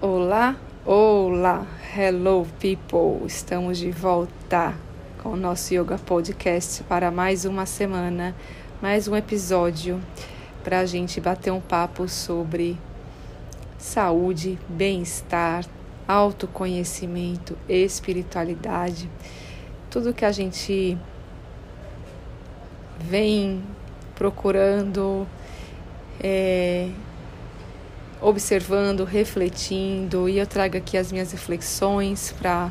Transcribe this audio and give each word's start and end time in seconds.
Olá, 0.00 0.56
olá, 0.84 1.64
hello 1.96 2.44
people! 2.58 3.24
Estamos 3.24 3.78
de 3.78 3.92
volta 3.92 4.74
com 5.22 5.28
o 5.30 5.36
nosso 5.36 5.72
Yoga 5.72 5.96
Podcast 5.96 6.82
para 6.82 7.12
mais 7.12 7.44
uma 7.44 7.64
semana, 7.64 8.34
mais 8.82 9.06
um 9.06 9.14
episódio 9.14 10.02
para 10.64 10.80
a 10.80 10.84
gente 10.86 11.20
bater 11.20 11.52
um 11.52 11.60
papo 11.60 12.08
sobre 12.08 12.76
saúde, 13.78 14.58
bem-estar, 14.68 15.64
autoconhecimento, 16.08 17.56
espiritualidade, 17.68 19.08
tudo 19.88 20.12
que 20.12 20.24
a 20.24 20.32
gente 20.32 20.98
vem 22.98 23.62
procurando. 24.16 25.24
É, 26.20 26.90
observando, 28.20 29.04
refletindo, 29.04 30.28
e 30.28 30.38
eu 30.38 30.46
trago 30.46 30.76
aqui 30.76 30.96
as 30.96 31.12
minhas 31.12 31.32
reflexões 31.32 32.34
para 32.38 32.70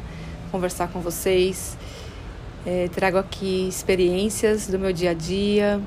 conversar 0.51 0.87
com 0.89 0.99
vocês. 0.99 1.77
É, 2.65 2.89
trago 2.93 3.17
aqui 3.17 3.67
experiências 3.67 4.67
do 4.67 4.77
meu 4.77 4.91
dia 4.91 5.11
a 5.11 5.13
dia, 5.13 5.81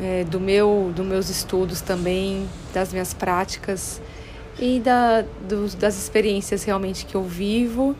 é, 0.00 0.24
do 0.24 0.40
meu, 0.40 0.92
dos 0.94 1.04
meus 1.04 1.28
estudos 1.28 1.80
também, 1.80 2.48
das 2.72 2.92
minhas 2.92 3.12
práticas 3.12 4.00
e 4.58 4.80
da, 4.80 5.24
das 5.78 5.96
experiências 5.98 6.64
realmente 6.64 7.04
que 7.04 7.14
eu 7.14 7.22
vivo 7.22 7.94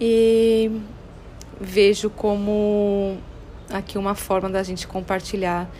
e 0.00 0.80
vejo 1.60 2.10
como 2.10 3.18
aqui 3.70 3.98
uma 3.98 4.14
forma 4.14 4.48
da 4.48 4.62
gente 4.62 4.86
compartilhar 4.86 5.70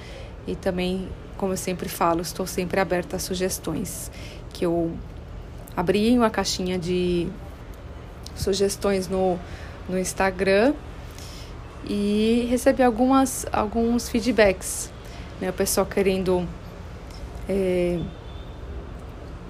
e 0.47 0.55
também 0.55 1.09
como 1.41 1.55
eu 1.55 1.57
sempre 1.57 1.88
falo, 1.88 2.21
estou 2.21 2.46
sempre 2.46 2.79
aberta 2.80 3.16
a 3.16 3.19
sugestões. 3.19 4.10
Que 4.52 4.66
eu 4.66 4.93
abri 5.74 6.15
uma 6.19 6.29
caixinha 6.29 6.79
de 6.79 7.29
sugestões 8.37 9.09
no, 9.09 9.38
no 9.88 9.99
Instagram 9.99 10.74
e 11.88 12.47
recebi 12.51 12.82
algumas, 12.82 13.47
alguns 13.51 14.07
feedbacks. 14.10 14.93
Né? 15.41 15.49
O 15.49 15.52
pessoal 15.55 15.87
querendo 15.87 16.47
é, 17.49 17.99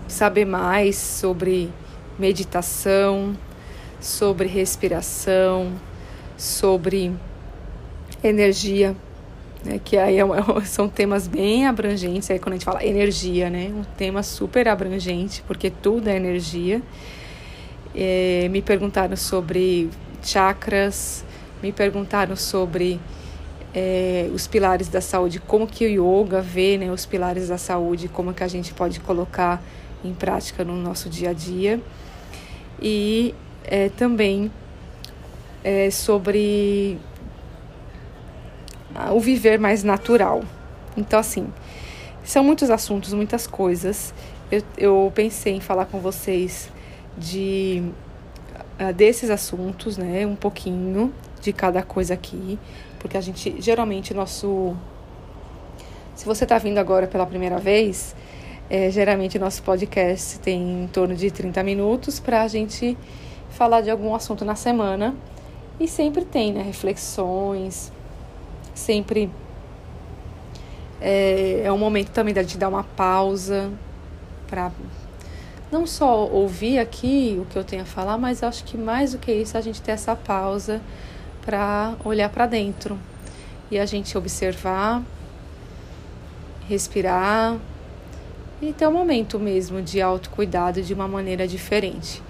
saber 0.06 0.44
mais 0.44 0.97
sobre 0.97 1.72
meditação, 2.20 3.36
sobre 4.00 4.47
respiração, 4.47 5.72
sobre 6.36 7.12
energia 8.22 8.94
né, 9.64 9.80
que 9.83 9.97
aí 9.97 10.19
é, 10.19 10.25
são 10.64 10.89
temas 10.89 11.27
bem 11.27 11.66
abrangentes, 11.66 12.30
aí 12.30 12.39
quando 12.39 12.55
a 12.55 12.56
gente 12.56 12.64
fala 12.64 12.84
energia, 12.84 13.50
né, 13.50 13.70
um 13.75 13.84
tema 13.97 14.22
super 14.22 14.69
abrangente, 14.69 15.42
porque 15.47 15.70
tudo 15.70 16.08
é 16.08 16.16
energia. 16.16 16.83
É, 17.94 18.48
me 18.50 18.62
perguntaram 18.62 19.16
sobre 19.16 19.91
chakras, 20.22 21.25
me 21.62 21.72
perguntaram 21.72 22.36
sobre 22.36 23.00
é, 23.75 24.31
os 24.33 24.47
pilares 24.47 24.88
da 24.88 25.00
saúde, 25.00 25.41
como 25.41 25.66
que 25.66 25.84
o 25.86 25.88
yoga 26.22 26.41
vê 26.41 26.78
né, 26.78 26.91
os 26.91 27.06
pilares 27.06 27.48
da 27.48 27.58
saúde, 27.58 28.08
como 28.08 28.33
que 28.33 28.44
a 28.44 28.48
gente 28.48 28.72
pode 28.72 29.00
colocar 29.00 29.62
em 30.05 30.14
prática 30.14 30.64
no 30.64 30.77
nosso 30.77 31.08
dia 31.08 31.31
a 31.31 31.33
dia. 31.33 31.81
E 32.81 33.34
é, 33.64 33.88
também 33.91 34.50
é, 35.62 35.91
sobre 35.91 36.98
o 39.12 39.20
viver 39.20 39.58
mais 39.58 39.83
natural. 39.84 40.42
Então, 40.96 41.19
assim, 41.19 41.48
são 42.24 42.44
muitos 42.44 42.70
assuntos, 42.70 43.12
muitas 43.12 43.47
coisas. 43.47 44.14
Eu, 44.50 44.62
eu 44.77 45.12
pensei 45.14 45.54
em 45.54 45.60
falar 45.60 45.87
com 45.87 45.98
vocês 45.98 46.70
de 47.16 47.82
desses 48.97 49.28
assuntos, 49.28 49.98
né? 49.98 50.26
Um 50.26 50.34
pouquinho 50.34 51.12
de 51.41 51.53
cada 51.53 51.82
coisa 51.82 52.14
aqui, 52.14 52.59
porque 52.98 53.16
a 53.16 53.20
gente 53.20 53.56
geralmente 53.60 54.14
nosso 54.14 54.75
se 56.14 56.26
você 56.26 56.44
está 56.44 56.59
vindo 56.59 56.78
agora 56.78 57.06
pela 57.06 57.25
primeira 57.25 57.59
vez, 57.59 58.14
é, 58.69 58.91
geralmente 58.91 59.38
nosso 59.38 59.62
podcast 59.62 60.38
tem 60.38 60.84
em 60.84 60.87
torno 60.87 61.14
de 61.14 61.31
30 61.31 61.62
minutos 61.62 62.20
para 62.20 62.43
a 62.43 62.48
gente 62.48 62.97
falar 63.48 63.81
de 63.81 63.91
algum 63.91 64.14
assunto 64.14 64.44
na 64.44 64.54
semana. 64.54 65.14
E 65.78 65.88
sempre 65.88 66.26
tem, 66.26 66.53
né? 66.53 66.62
Reflexões, 66.62 67.91
sempre 68.80 69.30
é, 71.00 71.62
é 71.64 71.72
um 71.72 71.78
momento 71.78 72.10
também 72.10 72.34
de 72.34 72.58
dar 72.58 72.68
uma 72.68 72.84
pausa 72.84 73.70
para 74.48 74.72
não 75.70 75.86
só 75.86 76.26
ouvir 76.26 76.78
aqui 76.78 77.38
o 77.40 77.44
que 77.46 77.56
eu 77.56 77.62
tenho 77.62 77.82
a 77.82 77.86
falar, 77.86 78.19
mas 78.19 78.42
acho 78.42 78.64
que 78.64 78.76
mais 78.76 79.12
do 79.12 79.19
que 79.19 79.32
isso 79.32 79.56
a 79.56 79.60
gente 79.60 79.80
ter 79.80 79.92
essa 79.92 80.16
pausa 80.16 80.80
para 81.42 81.94
olhar 82.04 82.28
para 82.28 82.46
dentro 82.46 82.98
e 83.70 83.78
a 83.78 83.86
gente 83.86 84.19
observar, 84.19 85.02
respirar 86.69 87.56
e 88.60 88.72
ter 88.72 88.86
um 88.88 88.92
momento 88.92 89.38
mesmo 89.38 89.80
de 89.80 90.02
autocuidado 90.02 90.82
de 90.82 90.92
uma 90.92 91.06
maneira 91.06 91.46
diferente. 91.46 92.20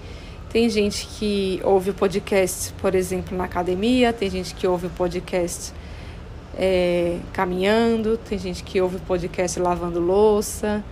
Tem 0.50 0.68
gente 0.68 1.06
que 1.06 1.60
ouve 1.64 1.90
o 1.90 1.94
podcast, 1.94 2.72
por 2.74 2.94
exemplo, 2.94 3.36
na 3.36 3.44
academia, 3.44 4.12
tem 4.12 4.28
gente 4.28 4.54
que 4.54 4.66
ouve 4.66 4.88
o 4.88 4.90
podcast 4.90 5.72
é, 6.62 7.18
caminhando, 7.32 8.18
tem 8.18 8.38
gente 8.38 8.62
que 8.62 8.78
ouve 8.82 8.98
podcast 8.98 9.58
lavando 9.58 9.98
louça 9.98 10.84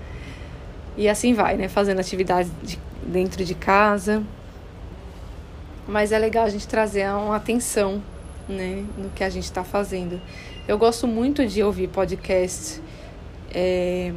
e 0.97 1.07
assim 1.07 1.35
vai, 1.35 1.59
né? 1.59 1.69
Fazendo 1.69 2.01
atividades 2.01 2.51
de, 2.63 2.79
dentro 3.07 3.45
de 3.45 3.55
casa. 3.55 4.23
Mas 5.87 6.11
é 6.11 6.19
legal 6.19 6.47
a 6.47 6.49
gente 6.49 6.67
trazer 6.67 7.07
uma 7.11 7.37
atenção, 7.37 8.03
né, 8.49 8.83
no 8.97 9.11
que 9.11 9.23
a 9.23 9.29
gente 9.29 9.45
está 9.45 9.63
fazendo. 9.63 10.19
Eu 10.67 10.79
gosto 10.79 11.07
muito 11.07 11.47
de 11.47 11.63
ouvir 11.63 11.89
podcast 11.89 12.81
é, 13.55 14.11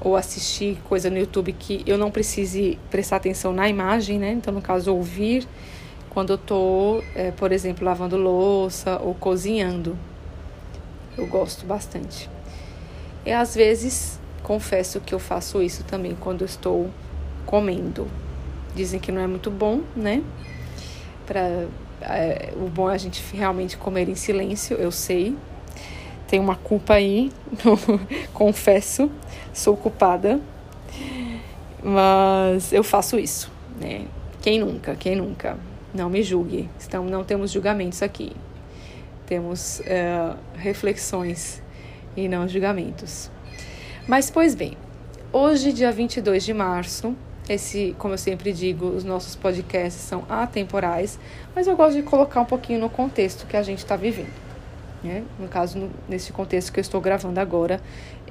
ou 0.00 0.14
assistir 0.16 0.78
coisa 0.84 1.10
no 1.10 1.18
YouTube 1.18 1.52
que 1.52 1.82
eu 1.84 1.98
não 1.98 2.12
precise 2.12 2.78
prestar 2.90 3.16
atenção 3.16 3.52
na 3.52 3.68
imagem, 3.68 4.20
né? 4.20 4.30
Então, 4.30 4.54
no 4.54 4.62
caso, 4.62 4.94
ouvir 4.94 5.48
quando 6.10 6.34
eu 6.34 6.38
tô, 6.38 7.02
é, 7.16 7.32
por 7.32 7.50
exemplo, 7.50 7.84
lavando 7.84 8.16
louça 8.16 9.00
ou 9.02 9.14
cozinhando. 9.14 9.98
Eu 11.16 11.26
gosto 11.26 11.64
bastante. 11.64 12.28
E 13.24 13.32
às 13.32 13.54
vezes 13.54 14.18
confesso 14.42 15.00
que 15.00 15.14
eu 15.14 15.18
faço 15.18 15.62
isso 15.62 15.84
também 15.84 16.16
quando 16.18 16.44
estou 16.44 16.90
comendo. 17.46 18.06
Dizem 18.74 19.00
que 19.00 19.12
não 19.12 19.20
é 19.20 19.26
muito 19.26 19.50
bom, 19.50 19.80
né? 19.94 20.22
Pra, 21.24 21.66
é, 22.02 22.52
o 22.56 22.68
bom 22.68 22.90
é 22.90 22.94
a 22.94 22.98
gente 22.98 23.22
realmente 23.32 23.76
comer 23.76 24.08
em 24.08 24.14
silêncio, 24.14 24.76
eu 24.76 24.90
sei. 24.90 25.36
Tem 26.28 26.40
uma 26.40 26.56
culpa 26.56 26.94
aí, 26.94 27.30
confesso, 28.34 29.10
sou 29.52 29.76
culpada. 29.76 30.40
Mas 31.82 32.72
eu 32.72 32.82
faço 32.82 33.18
isso, 33.18 33.50
né? 33.80 34.06
Quem 34.42 34.58
nunca, 34.58 34.94
quem 34.96 35.16
nunca? 35.16 35.56
Não 35.94 36.10
me 36.10 36.22
julgue. 36.22 36.68
Estamos, 36.78 37.10
não 37.10 37.22
temos 37.22 37.52
julgamentos 37.52 38.02
aqui 38.02 38.32
temos 39.26 39.80
é, 39.80 40.34
reflexões 40.54 41.62
e 42.16 42.28
não 42.28 42.46
julgamentos. 42.46 43.30
Mas, 44.06 44.30
pois 44.30 44.54
bem, 44.54 44.76
hoje, 45.32 45.72
dia 45.72 45.90
22 45.90 46.44
de 46.44 46.52
março, 46.52 47.16
esse, 47.48 47.94
como 47.98 48.14
eu 48.14 48.18
sempre 48.18 48.52
digo, 48.52 48.86
os 48.86 49.04
nossos 49.04 49.36
podcasts 49.36 50.02
são 50.02 50.24
atemporais, 50.28 51.18
mas 51.54 51.66
eu 51.66 51.76
gosto 51.76 51.96
de 51.96 52.02
colocar 52.02 52.40
um 52.40 52.44
pouquinho 52.44 52.80
no 52.80 52.88
contexto 52.88 53.46
que 53.46 53.56
a 53.56 53.62
gente 53.62 53.78
está 53.78 53.96
vivendo. 53.96 54.32
Né? 55.02 55.22
No 55.38 55.48
caso, 55.48 55.78
no, 55.78 55.90
nesse 56.08 56.32
contexto 56.32 56.72
que 56.72 56.80
eu 56.80 56.82
estou 56.82 57.00
gravando 57.00 57.38
agora, 57.38 57.80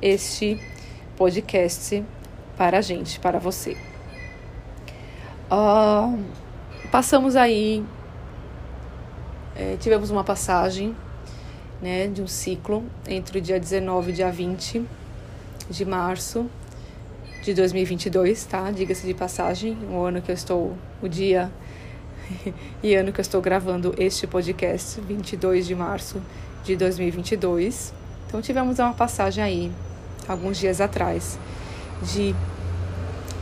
este 0.02 0.60
podcast 1.16 2.04
para 2.58 2.80
a 2.80 2.82
gente, 2.82 3.20
para 3.20 3.40
você. 3.40 3.78
Uh, 5.52 6.20
passamos 6.92 7.36
aí 7.36 7.84
é, 9.56 9.78
tivemos 9.80 10.10
uma 10.10 10.24
passagem 10.24 10.96
né, 11.82 12.08
de 12.08 12.22
um 12.22 12.28
ciclo 12.28 12.84
entre 13.08 13.38
o 13.38 13.42
dia 13.42 13.60
19 13.60 14.10
e 14.10 14.14
dia 14.14 14.32
20 14.32 14.84
de 15.70 15.86
março 15.86 16.50
de 17.44 17.54
2022, 17.54 18.46
tá? 18.46 18.72
Diga-se 18.72 19.06
de 19.06 19.14
passagem, 19.14 19.78
o 19.92 20.02
ano 20.04 20.22
que 20.22 20.32
eu 20.32 20.36
estou, 20.36 20.76
o 21.02 21.08
dia 21.08 21.52
e 22.82 22.96
ano 22.96 23.12
que 23.12 23.20
eu 23.20 23.22
estou 23.22 23.42
gravando 23.42 23.94
este 23.98 24.26
podcast, 24.26 25.00
22 25.02 25.68
de 25.68 25.76
março 25.76 26.22
de 26.64 26.76
2022. 26.76 27.94
Então 28.28 28.42
tivemos 28.42 28.80
uma 28.80 28.94
passagem 28.94 29.44
aí, 29.44 29.72
alguns 30.28 30.58
dias 30.58 30.82
atrás, 30.82 31.38
de 32.02 32.34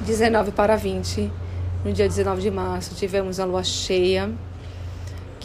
19 0.01 0.51
para 0.51 0.75
20. 0.75 1.31
No 1.85 1.93
dia 1.93 2.07
19 2.07 2.41
de 2.41 2.51
março 2.51 2.95
tivemos 2.95 3.39
a 3.39 3.45
lua 3.45 3.63
cheia 3.63 4.29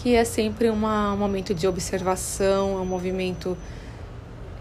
que 0.07 0.15
é 0.15 0.23
sempre 0.23 0.71
uma, 0.71 1.13
um 1.13 1.17
momento 1.17 1.53
de 1.53 1.67
observação, 1.67 2.79
é 2.79 2.81
um 2.81 2.87
movimento, 2.87 3.59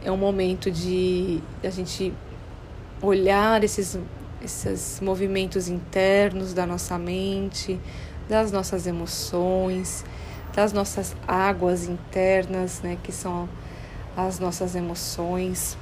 é 0.03 0.11
um 0.11 0.17
momento 0.17 0.71
de 0.71 1.39
a 1.63 1.69
gente 1.69 2.11
olhar 2.99 3.63
esses, 3.63 3.95
esses 4.43 4.99
movimentos 4.99 5.67
internos 5.67 6.51
da 6.51 6.65
nossa 6.65 6.97
mente, 6.97 7.79
das 8.27 8.51
nossas 8.51 8.87
emoções, 8.87 10.03
das 10.51 10.73
nossas 10.73 11.15
águas 11.27 11.87
internas, 11.87 12.81
né, 12.81 12.97
que 13.03 13.11
são 13.11 13.47
as 14.17 14.39
nossas 14.39 14.75
emoções. 14.75 15.77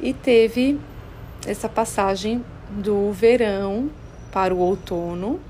E 0.00 0.14
teve 0.14 0.80
essa 1.46 1.68
passagem 1.68 2.42
do 2.70 3.12
verão 3.12 3.90
para 4.32 4.54
o 4.54 4.58
outono, 4.60 5.40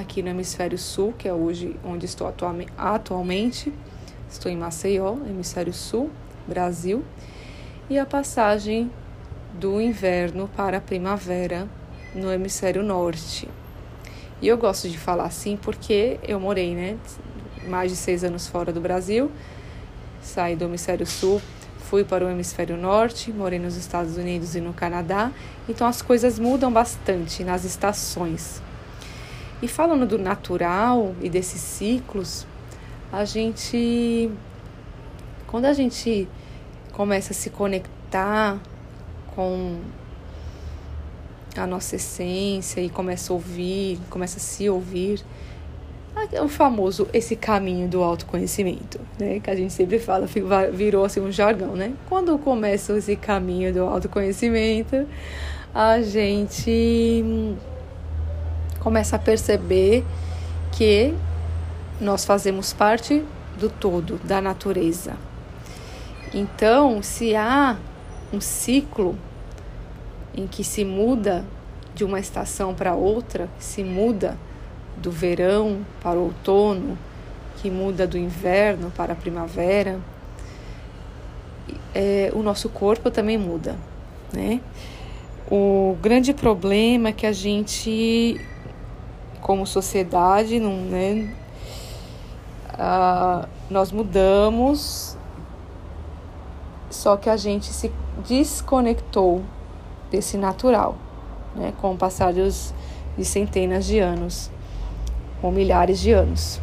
aqui 0.00 0.22
no 0.22 0.28
hemisfério 0.28 0.78
sul, 0.78 1.12
que 1.16 1.28
é 1.28 1.32
hoje 1.32 1.76
onde 1.84 2.06
estou 2.06 2.32
atualmente. 2.76 3.72
Estou 4.30 4.50
em 4.50 4.56
Maceió, 4.56 5.16
hemisfério 5.26 5.72
sul, 5.72 6.10
Brasil. 6.46 7.04
E 7.88 7.98
a 7.98 8.06
passagem 8.06 8.90
do 9.54 9.80
inverno 9.80 10.48
para 10.56 10.78
a 10.78 10.80
primavera 10.80 11.68
no 12.14 12.32
hemisfério 12.32 12.82
norte. 12.82 13.48
E 14.40 14.46
eu 14.46 14.56
gosto 14.56 14.88
de 14.88 14.98
falar 14.98 15.24
assim 15.24 15.56
porque 15.56 16.18
eu 16.22 16.38
morei, 16.38 16.74
né, 16.74 16.96
mais 17.66 17.90
de 17.90 17.96
seis 17.96 18.22
anos 18.22 18.46
fora 18.46 18.72
do 18.72 18.80
Brasil, 18.80 19.30
saí 20.22 20.54
do 20.54 20.64
hemisfério 20.64 21.06
sul, 21.06 21.40
fui 21.78 22.04
para 22.04 22.24
o 22.24 22.30
hemisfério 22.30 22.76
norte, 22.76 23.32
morei 23.32 23.58
nos 23.58 23.76
Estados 23.76 24.16
Unidos 24.16 24.54
e 24.54 24.60
no 24.60 24.72
Canadá, 24.72 25.32
então 25.68 25.86
as 25.86 26.02
coisas 26.02 26.38
mudam 26.38 26.70
bastante 26.70 27.42
nas 27.42 27.64
estações. 27.64 28.62
E 29.60 29.66
falando 29.66 30.06
do 30.06 30.18
natural 30.18 31.14
e 31.20 31.28
desses 31.28 31.60
ciclos, 31.60 32.46
a 33.12 33.24
gente, 33.24 34.30
quando 35.46 35.64
a 35.64 35.72
gente 35.72 36.28
começa 36.92 37.32
a 37.32 37.34
se 37.34 37.50
conectar 37.50 38.58
com 39.34 39.80
a 41.56 41.66
nossa 41.66 41.96
essência 41.96 42.80
e 42.80 42.88
começa 42.88 43.32
a 43.32 43.34
ouvir, 43.34 43.98
começa 44.08 44.36
a 44.36 44.40
se 44.40 44.68
ouvir, 44.68 45.24
é 46.32 46.42
o 46.42 46.48
famoso 46.48 47.08
esse 47.12 47.36
caminho 47.36 47.88
do 47.88 48.02
autoconhecimento, 48.02 49.00
né? 49.18 49.40
Que 49.40 49.50
a 49.50 49.56
gente 49.56 49.72
sempre 49.72 49.98
fala, 49.98 50.26
virou 50.72 51.04
assim 51.04 51.20
um 51.20 51.30
jargão, 51.30 51.74
né? 51.74 51.94
Quando 52.08 52.36
começa 52.38 52.96
esse 52.96 53.16
caminho 53.16 53.72
do 53.72 53.82
autoconhecimento, 53.82 55.06
a 55.74 56.00
gente 56.02 57.24
começa 58.80 59.16
a 59.16 59.18
perceber 59.18 60.04
que 60.72 61.14
nós 62.00 62.24
fazemos 62.24 62.72
parte 62.72 63.24
do 63.58 63.68
todo, 63.68 64.18
da 64.24 64.40
natureza. 64.40 65.16
Então, 66.32 67.02
se 67.02 67.34
há 67.34 67.76
um 68.32 68.40
ciclo 68.40 69.16
em 70.34 70.46
que 70.46 70.62
se 70.62 70.84
muda 70.84 71.44
de 71.94 72.04
uma 72.04 72.20
estação 72.20 72.74
para 72.74 72.94
outra, 72.94 73.48
se 73.58 73.82
muda 73.82 74.36
do 74.96 75.10
verão 75.10 75.80
para 76.00 76.18
o 76.18 76.24
outono, 76.24 76.96
que 77.56 77.70
muda 77.70 78.06
do 78.06 78.16
inverno 78.16 78.92
para 78.96 79.14
a 79.14 79.16
primavera, 79.16 79.98
é, 81.94 82.30
o 82.32 82.42
nosso 82.42 82.68
corpo 82.68 83.10
também 83.10 83.36
muda, 83.36 83.76
né? 84.32 84.60
O 85.50 85.96
grande 86.02 86.34
problema 86.34 87.08
é 87.08 87.12
que 87.12 87.26
a 87.26 87.32
gente, 87.32 88.38
como 89.40 89.66
sociedade, 89.66 90.58
não, 90.58 90.74
né, 90.74 91.34
uh, 92.74 93.48
nós 93.70 93.92
mudamos, 93.92 95.16
só 96.90 97.16
que 97.16 97.28
a 97.28 97.36
gente 97.36 97.66
se 97.66 97.92
desconectou 98.26 99.42
desse 100.10 100.36
natural, 100.36 100.96
né, 101.54 101.72
com 101.80 101.92
o 101.92 101.96
passar 101.96 102.32
dos, 102.32 102.74
de 103.16 103.24
centenas 103.24 103.84
de 103.84 103.98
anos, 103.98 104.50
ou 105.42 105.52
milhares 105.52 106.00
de 106.00 106.12
anos. 106.12 106.60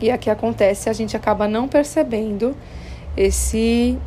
E 0.00 0.10
aqui 0.10 0.30
acontece, 0.30 0.88
a 0.88 0.92
gente 0.92 1.16
acaba 1.16 1.48
não 1.48 1.66
percebendo 1.66 2.54
esse, 3.16 3.98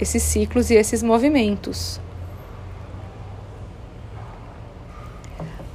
esses 0.00 0.22
ciclos 0.22 0.70
e 0.70 0.74
esses 0.74 1.02
movimentos. 1.02 2.00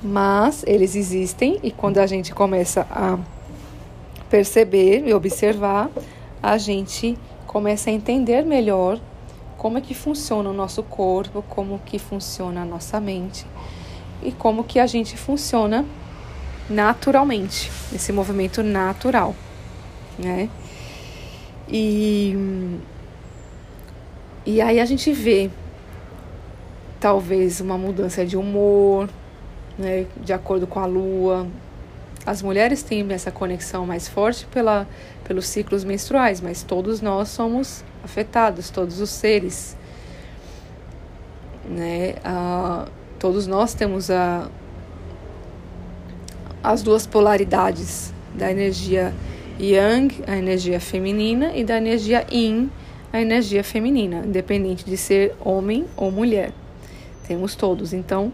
Mas 0.06 0.64
eles 0.68 0.96
existem 0.96 1.60
e 1.64 1.72
quando 1.72 1.98
a 1.98 2.06
gente 2.06 2.32
começa 2.32 2.86
a 2.92 3.18
perceber 4.30 5.04
e 5.08 5.12
observar, 5.12 5.90
a 6.44 6.60
gente 6.60 7.18
começa 7.48 7.90
a 7.90 7.94
entender 7.94 8.46
melhor 8.46 9.00
como 9.58 9.80
é 9.80 9.82
que 9.82 9.96
funciona 9.96 10.48
o 10.48 10.54
nosso 10.54 10.84
corpo, 10.84 11.44
como 11.50 11.80
que 11.84 11.98
funciona 11.98 12.62
a 12.62 12.66
nossa 12.66 13.00
mente 13.00 13.48
e 14.22 14.32
como 14.32 14.64
que 14.64 14.80
a 14.80 14.86
gente 14.86 15.18
funciona 15.18 15.84
naturalmente, 16.70 17.72
esse 17.92 18.12
movimento 18.12 18.62
natural, 18.62 19.36
né? 20.20 20.48
E 21.68 22.78
e 24.46 24.62
aí 24.62 24.80
a 24.80 24.86
gente 24.86 25.12
vê 25.12 25.50
talvez 27.00 27.60
uma 27.60 27.76
mudança 27.76 28.24
de 28.24 28.38
humor, 28.38 29.10
né, 29.78 30.06
de 30.24 30.34
acordo 30.34 30.66
com 30.66 30.80
a 30.80 30.86
lua. 30.86 31.48
As 32.26 32.42
mulheres 32.42 32.82
têm 32.82 33.06
essa 33.12 33.32
conexão 33.32 33.86
mais 33.86 34.08
forte 34.08 34.46
pela, 34.48 34.88
pelos 35.28 35.48
ciclos 35.48 35.84
menstruais, 35.84 36.42
mas 36.42 36.64
todos 36.64 37.02
nós 37.02 37.30
somos 37.30 37.84
afetados, 38.04 38.70
todos 38.70 39.00
os 39.00 39.10
seres. 39.10 39.78
Né? 41.70 42.16
Ah, 42.24 42.88
todos 43.20 43.48
nós 43.48 43.74
temos 43.74 44.10
a, 44.10 44.50
as 46.64 46.82
duas 46.82 47.06
polaridades 47.06 48.14
da 48.34 48.52
energia 48.52 49.14
yang, 49.60 50.14
a 50.28 50.36
energia 50.36 50.80
feminina, 50.80 51.56
e 51.56 51.64
da 51.64 51.78
energia 51.78 52.26
yin, 52.32 52.70
a 53.14 53.22
energia 53.22 53.64
feminina, 53.64 54.24
independente 54.26 54.84
de 54.84 54.98
ser 54.98 55.34
homem 55.40 55.86
ou 55.96 56.12
mulher. 56.12 56.52
Temos 57.28 57.56
todos. 57.56 57.94
Então, 57.94 58.32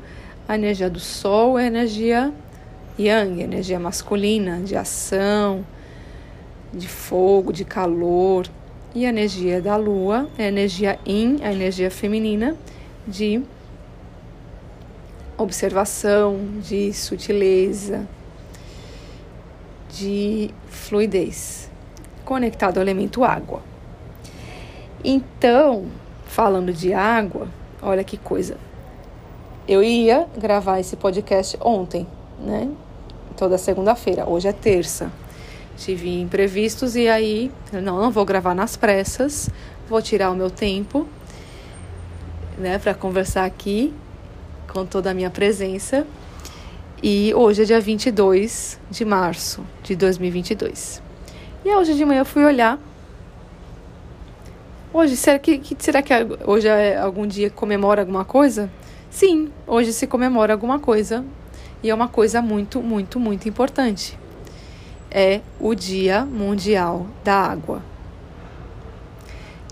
a 0.52 0.56
energia 0.56 0.90
do 0.90 1.00
sol 1.00 1.58
é 1.58 1.64
a 1.64 1.68
energia 1.68 2.34
yang, 3.00 3.42
energia 3.42 3.80
masculina, 3.80 4.60
de 4.60 4.76
ação, 4.76 5.66
de 6.74 6.90
fogo, 6.90 7.54
de 7.54 7.64
calor. 7.64 8.48
E 8.94 9.06
a 9.06 9.10
energia 9.10 9.62
da 9.62 9.78
lua 9.78 10.30
é 10.38 10.44
a 10.44 10.48
energia 10.50 11.00
yin, 11.08 11.38
a 11.42 11.54
energia 11.54 11.90
feminina 11.90 12.58
de 13.08 13.42
observação, 15.38 16.38
de 16.62 16.92
sutileza, 16.92 18.06
de 19.90 20.50
fluidez, 20.68 21.72
conectado 22.26 22.76
ao 22.76 22.84
elemento 22.84 23.24
água. 23.24 23.62
Então, 25.02 25.86
falando 26.26 26.74
de 26.74 26.94
água, 26.94 27.48
olha 27.82 28.04
que 28.04 28.18
coisa. 28.18 28.58
Eu 29.68 29.84
ia 29.84 30.28
gravar 30.38 30.80
esse 30.80 30.96
podcast 30.96 31.58
ontem, 31.62 32.08
né? 32.40 32.70
Toda 33.38 33.58
segunda-feira. 33.58 34.28
Hoje 34.28 34.48
é 34.48 34.54
terça 34.54 35.12
tive 35.82 36.22
imprevistos 36.22 36.96
e 36.96 37.08
aí, 37.08 37.52
não, 37.74 38.00
não 38.00 38.12
vou 38.12 38.24
gravar 38.24 38.54
nas 38.54 38.78
pressas, 38.78 39.50
vou 39.90 40.02
tirar 40.02 40.32
o 40.32 40.36
meu 40.36 40.50
tempo, 40.50 41.08
né, 42.58 42.78
para 42.78 42.94
conversar 42.94 43.46
aqui 43.46 43.94
com 44.72 44.86
toda 44.86 45.12
a 45.12 45.14
minha 45.14 45.30
presença. 45.30 46.06
E 47.04 47.34
hoje 47.34 47.64
é 47.64 47.66
dia 47.66 47.82
22 47.82 48.80
de 48.92 49.04
março 49.04 49.66
de 49.82 49.96
2022. 49.96 51.02
E 51.66 51.76
hoje 51.76 51.96
de 51.96 52.06
manhã 52.06 52.22
eu 52.22 52.26
fui 52.26 52.46
olhar. 52.46 52.78
Hoje, 54.94 55.16
será 55.16 55.40
que, 55.40 55.60
será 55.80 56.02
que 56.02 56.14
hoje 56.46 56.68
é 56.68 56.98
algum 56.98 57.26
dia 57.26 57.50
que 57.50 57.56
comemora 57.56 58.02
alguma 58.02 58.26
coisa? 58.26 58.70
Sim, 59.12 59.52
hoje 59.68 59.94
se 59.94 60.08
comemora 60.08 60.54
alguma 60.54 60.80
coisa. 60.80 61.24
E 61.84 61.90
é 61.92 61.94
uma 61.94 62.08
coisa 62.08 62.42
muito, 62.42 62.82
muito, 62.82 63.20
muito 63.20 63.48
importante 63.48 64.18
é 65.12 65.42
o 65.60 65.76
Dia 65.76 66.26
Mundial 66.26 67.06
da 67.24 67.36
Água. 67.36 67.84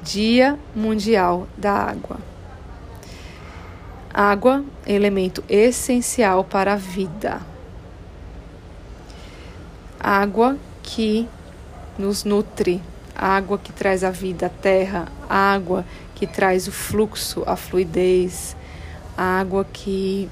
Dia 0.04 0.60
Mundial 0.76 1.48
da 1.58 1.72
Água. 1.72 2.18
Água 4.14 4.66
é 4.86 4.94
elemento 4.94 5.42
essencial 5.48 6.44
para 6.44 6.74
a 6.74 6.76
vida. 6.76 7.42
Água 9.98 10.58
que 10.84 11.28
nos 11.98 12.24
nutre, 12.26 12.82
água 13.16 13.58
que 13.58 13.72
traz 13.72 14.04
a 14.04 14.10
vida 14.10 14.48
à 14.48 14.50
terra, 14.50 15.08
água 15.30 15.86
que 16.16 16.28
traz 16.28 16.68
o 16.68 16.72
fluxo, 16.72 17.44
a 17.46 17.56
fluidez, 17.56 18.56
água 19.20 19.66
que 19.72 20.30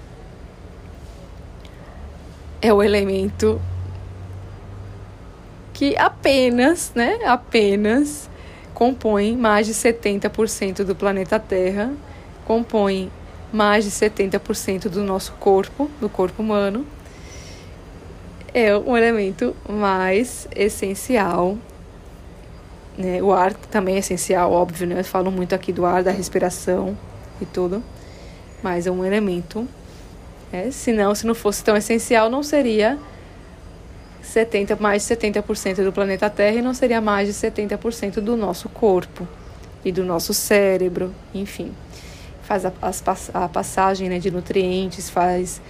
é 2.62 2.74
o 2.74 2.82
elemento 2.82 3.62
que 5.74 5.96
apenas, 5.98 6.92
né, 6.96 7.20
apenas 7.26 8.30
compõem 8.74 9.38
mais 9.38 9.68
de 9.68 9.74
70% 9.74 10.84
do 10.84 10.96
planeta 10.96 11.40
Terra, 11.40 11.94
compõem 12.46 13.12
mais 13.52 13.86
de 13.86 13.92
70% 13.92 14.90
do 14.90 15.04
nosso 15.04 15.34
corpo, 15.34 15.90
do 16.00 16.10
corpo 16.10 16.42
humano, 16.42 16.86
é 18.54 18.76
um 18.76 18.98
elemento 18.98 19.56
mais 19.70 20.48
essencial. 20.56 21.58
Né? 22.98 23.22
O 23.22 23.32
ar 23.32 23.54
também 23.54 23.96
é 23.96 24.00
essencial, 24.00 24.52
óbvio, 24.52 24.88
né? 24.88 25.00
Eu 25.00 25.04
falo 25.04 25.30
muito 25.30 25.54
aqui 25.54 25.72
do 25.72 25.86
ar, 25.86 26.04
da 26.04 26.12
respiração 26.12 26.98
e 27.40 27.46
tudo, 27.46 27.84
mas 28.62 28.88
é 28.88 28.92
um 28.92 29.04
elemento. 29.04 29.68
É, 30.52 30.72
se 30.72 30.92
não, 30.94 31.14
se 31.14 31.28
não 31.28 31.36
fosse 31.36 31.64
tão 31.64 31.76
essencial, 31.76 32.30
não 32.30 32.42
seria 32.42 32.98
70, 34.22 34.76
mais 34.78 35.08
de 35.08 35.16
70% 35.16 35.84
do 35.84 35.92
planeta 35.92 36.30
Terra 36.30 36.58
e 36.58 36.62
não 36.62 36.74
seria 36.74 37.02
mais 37.02 37.28
de 37.28 37.34
70% 37.34 38.20
do 38.20 38.36
nosso 38.36 38.70
corpo 38.70 39.28
e 39.84 39.92
do 39.92 40.04
nosso 40.04 40.34
cérebro, 40.34 41.14
enfim. 41.34 41.74
Faz 42.44 42.66
a, 42.66 42.72
a 43.34 43.50
passagem 43.50 44.10
né, 44.10 44.20
de 44.20 44.32
nutrientes, 44.32 45.10
faz 45.10 45.62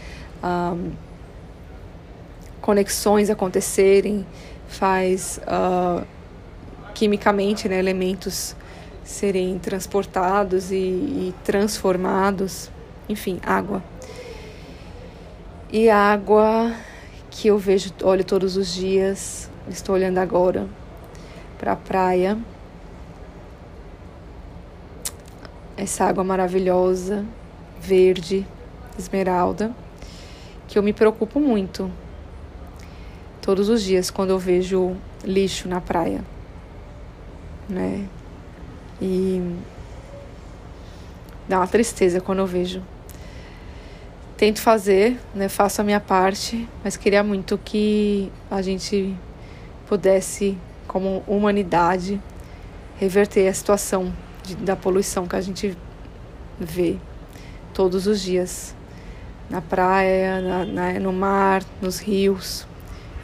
um, 0.44 0.92
conexões 2.62 3.30
acontecerem, 3.30 4.26
faz 4.68 5.40
uh, 5.44 6.06
quimicamente 6.94 7.70
né, 7.70 7.80
elementos 7.80 8.56
serem 9.04 9.58
transportados 9.58 10.72
e, 10.72 10.76
e 10.76 11.34
transformados, 11.44 12.70
enfim, 13.10 13.40
água. 13.44 13.84
E 15.72 15.90
água 15.90 16.74
que 17.30 17.50
eu 17.50 17.58
vejo, 17.58 17.92
olho 18.04 18.24
todos 18.24 18.58
os 18.58 18.74
dias, 18.74 19.50
estou 19.70 19.96
olhando 19.96 20.18
agora 20.18 20.68
para 21.60 21.74
a 21.74 21.76
praia. 21.76 22.38
Essa 25.76 26.06
água 26.06 26.24
maravilhosa, 26.24 27.26
verde, 27.80 28.48
esmeralda, 28.98 29.72
que 30.68 30.78
eu 30.78 30.84
me 30.84 30.94
preocupo 30.94 31.40
muito 31.40 31.92
todos 33.42 33.70
os 33.70 33.84
dias 33.84 34.10
quando 34.10 34.32
eu 34.32 34.40
vejo 34.40 34.98
lixo 35.24 35.70
na 35.70 35.80
praia, 35.80 36.24
né? 37.70 38.08
E 39.02 39.56
dá 41.48 41.60
uma 41.60 41.68
tristeza 41.68 42.20
quando 42.20 42.40
eu 42.40 42.48
vejo 42.48 42.82
tento 44.38 44.62
fazer, 44.62 45.20
né, 45.34 45.50
faço 45.50 45.82
a 45.82 45.84
minha 45.84 46.00
parte, 46.00 46.70
mas 46.84 46.96
queria 46.96 47.24
muito 47.24 47.58
que 47.58 48.32
a 48.52 48.62
gente 48.62 49.16
pudesse, 49.88 50.56
como 50.88 51.24
humanidade, 51.28 52.22
reverter 53.00 53.48
a 53.48 53.54
situação 53.54 54.14
de, 54.44 54.56
da 54.56 54.76
poluição 54.76 55.28
que 55.28 55.36
a 55.36 55.42
gente 55.42 55.76
vê 56.60 56.98
todos 57.74 58.06
os 58.06 58.22
dias 58.22 58.76
na 59.50 59.60
praia, 59.60 60.40
na, 60.40 60.66
na, 60.66 61.00
no 61.00 61.12
mar, 61.12 61.64
nos 61.82 62.00
rios, 62.00 62.68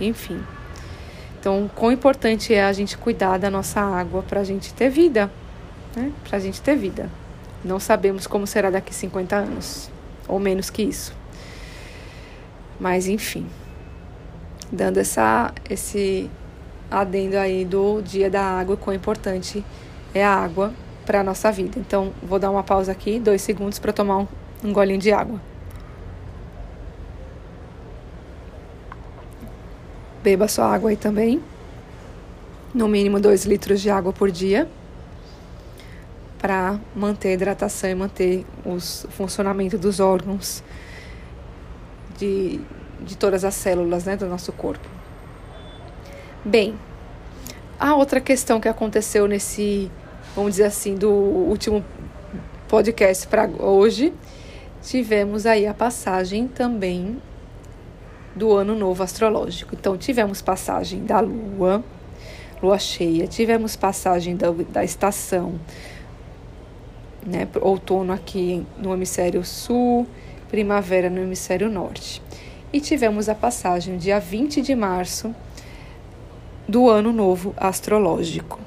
enfim. 0.02 0.42
Então, 1.40 1.70
quão 1.76 1.92
importante 1.92 2.54
é 2.54 2.64
a 2.64 2.74
gente 2.74 2.98
cuidar 2.98 3.38
da 3.38 3.52
nossa 3.52 3.82
água 3.82 4.24
para 4.24 4.40
a 4.40 4.44
gente 4.44 4.74
ter 4.74 4.90
vida, 4.90 5.30
né? 5.96 6.12
Para 6.28 6.38
a 6.38 6.40
gente 6.40 6.62
ter 6.62 6.76
vida. 6.76 7.10
Não 7.64 7.80
sabemos 7.80 8.26
como 8.26 8.48
será 8.48 8.70
daqui 8.70 8.96
50 8.96 9.36
anos 9.36 9.93
ou 10.28 10.40
menos 10.40 10.70
que 10.70 10.84
isso. 10.84 11.14
Mas 12.80 13.08
enfim, 13.08 13.48
dando 14.72 14.98
essa 14.98 15.54
esse 15.70 16.30
adendo 16.90 17.38
aí 17.38 17.66
do 17.66 18.02
dia 18.02 18.30
da 18.30 18.44
água, 18.44 18.78
quão 18.78 18.96
importante 18.96 19.64
é 20.14 20.24
a 20.24 20.34
água 20.34 20.74
para 21.06 21.22
a 21.22 21.24
nossa 21.24 21.52
vida. 21.52 21.80
Então, 21.80 22.14
vou 22.22 22.40
dar 22.40 22.52
uma 22.52 22.64
pausa 22.64 22.92
aqui, 22.92 23.20
dois 23.20 23.42
segundos 23.42 23.80
para 23.80 23.92
tomar 23.92 24.20
um, 24.20 24.28
um 24.64 24.72
golinho 24.72 25.00
de 25.00 25.12
água. 25.12 25.42
Beba 30.24 30.48
sua 30.48 30.74
água 30.74 30.90
aí 30.90 30.96
também. 30.96 31.42
No 32.74 32.88
mínimo 32.88 33.20
dois 33.20 33.46
litros 33.46 33.82
de 33.82 33.90
água 33.90 34.14
por 34.14 34.32
dia 34.32 34.68
para 36.44 36.78
manter 36.94 37.30
a 37.30 37.32
hidratação 37.32 37.90
e 37.90 37.96
manter 37.96 38.46
os, 38.66 39.06
o 39.06 39.12
funcionamento 39.12 39.78
dos 39.78 40.02
órgãos 40.02 40.62
de, 42.18 42.60
de 43.00 43.16
todas 43.16 43.46
as 43.46 43.56
células 43.56 44.04
né, 44.04 44.18
do 44.18 44.28
nosso 44.28 44.52
corpo. 44.52 44.86
Bem, 46.44 46.76
a 47.80 47.96
outra 47.96 48.20
questão 48.20 48.60
que 48.60 48.68
aconteceu 48.68 49.26
nesse, 49.26 49.90
vamos 50.36 50.52
dizer 50.52 50.66
assim, 50.66 50.96
do 50.96 51.10
último 51.10 51.82
podcast 52.68 53.26
para 53.26 53.48
hoje, 53.48 54.14
tivemos 54.82 55.46
aí 55.46 55.66
a 55.66 55.74
passagem 55.74 56.50
também 56.50 57.22
do 58.36 58.52
ano 58.52 58.76
novo 58.76 59.02
astrológico. 59.02 59.76
Então, 59.76 59.98
tivemos 59.98 60.42
passagem 60.42 61.06
da 61.06 61.22
lua, 61.22 61.82
lua 62.62 62.78
cheia, 62.78 63.28
tivemos 63.28 63.78
passagem 63.78 64.36
da, 64.36 64.52
da 64.52 64.84
estação 64.84 65.58
né? 67.26 67.48
Outono 67.62 68.14
aqui 68.14 68.66
no 68.78 68.94
hemisfério 68.94 69.44
sul, 69.44 70.08
primavera 70.50 71.10
no 71.10 71.20
hemisfério 71.20 71.70
norte. 71.70 72.22
E 72.72 72.80
tivemos 72.80 73.30
a 73.30 73.36
passagem 73.36 73.98
dia 73.98 74.20
20 74.20 74.62
de 74.62 74.76
março 74.76 75.34
do 76.68 76.90
ano 76.90 77.12
novo 77.12 77.54
astrológico. 77.58 78.60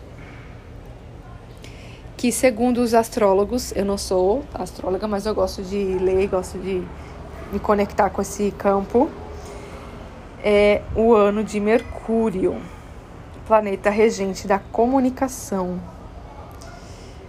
Que 2.16 2.32
segundo 2.32 2.78
os 2.78 2.94
astrólogos, 2.94 3.72
eu 3.76 3.84
não 3.84 3.98
sou 3.98 4.42
astróloga, 4.54 5.06
mas 5.06 5.26
eu 5.26 5.34
gosto 5.34 5.62
de 5.62 5.76
ler, 5.76 6.28
gosto 6.28 6.58
de 6.58 6.82
me 7.52 7.58
conectar 7.58 8.10
com 8.10 8.22
esse 8.22 8.50
campo. 8.52 9.10
É 10.42 10.82
o 10.94 11.12
ano 11.12 11.42
de 11.42 11.58
Mercúrio, 11.58 12.56
planeta 13.46 13.90
regente 13.90 14.46
da 14.46 14.58
comunicação 14.58 15.80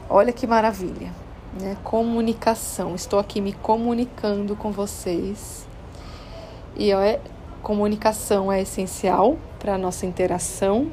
Olha 0.09 0.31
que 0.31 0.47
maravilha, 0.47 1.11
né? 1.59 1.75
Comunicação. 1.83 2.95
Estou 2.95 3.19
aqui 3.19 3.41
me 3.41 3.51
comunicando 3.51 4.55
com 4.55 4.71
vocês. 4.71 5.67
E 6.77 6.93
é, 6.93 7.19
comunicação 7.61 8.49
é 8.49 8.61
essencial 8.61 9.37
para 9.59 9.75
a 9.75 9.77
nossa 9.77 10.05
interação, 10.05 10.89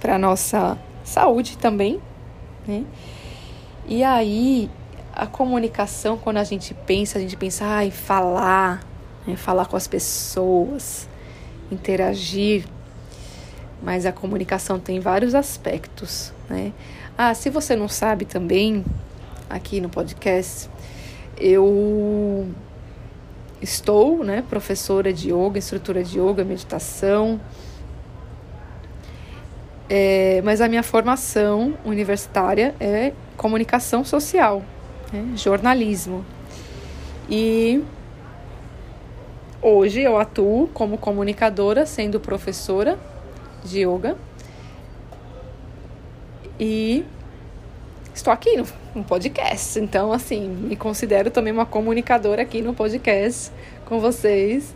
para 0.00 0.14
a 0.14 0.18
nossa 0.18 0.78
saúde 1.04 1.58
também, 1.58 2.00
né? 2.66 2.84
E 3.86 4.02
aí, 4.02 4.70
a 5.12 5.26
comunicação, 5.26 6.16
quando 6.16 6.38
a 6.38 6.44
gente 6.44 6.72
pensa, 6.72 7.18
a 7.18 7.20
gente 7.20 7.36
pensa 7.36 7.66
ah, 7.66 7.84
em 7.84 7.90
falar, 7.90 8.82
né? 9.26 9.36
falar 9.36 9.66
com 9.66 9.76
as 9.76 9.86
pessoas, 9.86 11.06
interagir. 11.70 12.64
Mas 13.84 14.06
a 14.06 14.12
comunicação 14.12 14.80
tem 14.80 14.98
vários 14.98 15.34
aspectos, 15.34 16.32
né? 16.48 16.72
Ah, 17.16 17.34
se 17.34 17.50
você 17.50 17.76
não 17.76 17.86
sabe 17.86 18.24
também, 18.24 18.82
aqui 19.48 19.80
no 19.80 19.90
podcast, 19.90 20.70
eu 21.36 22.48
estou, 23.60 24.24
né, 24.24 24.42
professora 24.48 25.12
de 25.12 25.30
yoga, 25.30 25.58
instrutora 25.58 26.02
de 26.02 26.18
yoga, 26.18 26.44
meditação. 26.44 27.38
É, 29.88 30.40
mas 30.42 30.62
a 30.62 30.68
minha 30.68 30.82
formação 30.82 31.74
universitária 31.84 32.74
é 32.80 33.12
comunicação 33.36 34.02
social, 34.02 34.62
né, 35.12 35.36
jornalismo. 35.36 36.24
E 37.28 37.84
hoje 39.60 40.00
eu 40.00 40.18
atuo 40.18 40.68
como 40.68 40.96
comunicadora, 40.96 41.84
sendo 41.84 42.18
professora 42.18 42.98
de 43.64 43.80
yoga 43.80 44.16
e 46.58 47.04
estou 48.14 48.32
aqui 48.32 48.56
no, 48.56 48.66
no, 48.94 49.04
podcast. 49.04 49.78
Então, 49.80 50.12
assim, 50.12 50.48
me 50.48 50.76
considero 50.76 51.30
também 51.30 51.52
uma 51.52 51.66
comunicadora 51.66 52.42
aqui 52.42 52.62
no 52.62 52.74
podcast 52.74 53.50
com 53.86 53.98
vocês. 53.98 54.74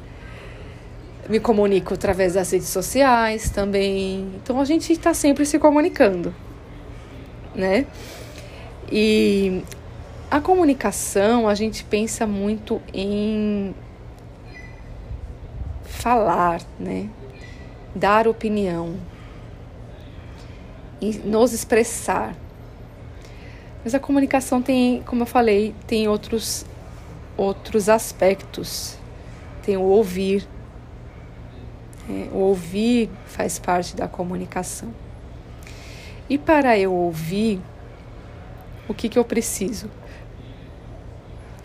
Me 1.28 1.38
comunico 1.38 1.94
através 1.94 2.34
das 2.34 2.50
redes 2.50 2.68
sociais 2.68 3.50
também. 3.50 4.32
Então, 4.42 4.60
a 4.60 4.64
gente 4.64 4.92
está 4.92 5.14
sempre 5.14 5.44
se 5.46 5.58
comunicando, 5.58 6.34
né? 7.54 7.86
E 8.90 9.62
a 10.30 10.40
comunicação, 10.40 11.46
a 11.46 11.54
gente 11.54 11.84
pensa 11.84 12.26
muito 12.26 12.80
em 12.92 13.74
falar, 15.84 16.60
né? 16.80 17.08
Dar 17.94 18.28
opinião, 18.28 18.96
nos 21.24 21.52
expressar. 21.52 22.34
Mas 23.84 23.94
a 23.94 24.00
comunicação 24.00 24.60
tem, 24.60 25.02
como 25.02 25.22
eu 25.22 25.26
falei, 25.26 25.74
tem 25.86 26.08
outros 26.08 26.66
outros 27.36 27.88
aspectos. 27.88 28.96
Tem 29.62 29.76
o 29.76 29.82
ouvir. 29.82 30.46
É, 32.08 32.28
o 32.32 32.38
ouvir 32.38 33.10
faz 33.26 33.58
parte 33.58 33.94
da 33.94 34.08
comunicação. 34.08 34.92
E 36.28 36.36
para 36.36 36.78
eu 36.78 36.92
ouvir, 36.92 37.60
o 38.88 38.94
que, 38.94 39.08
que 39.08 39.18
eu 39.18 39.24
preciso? 39.24 39.88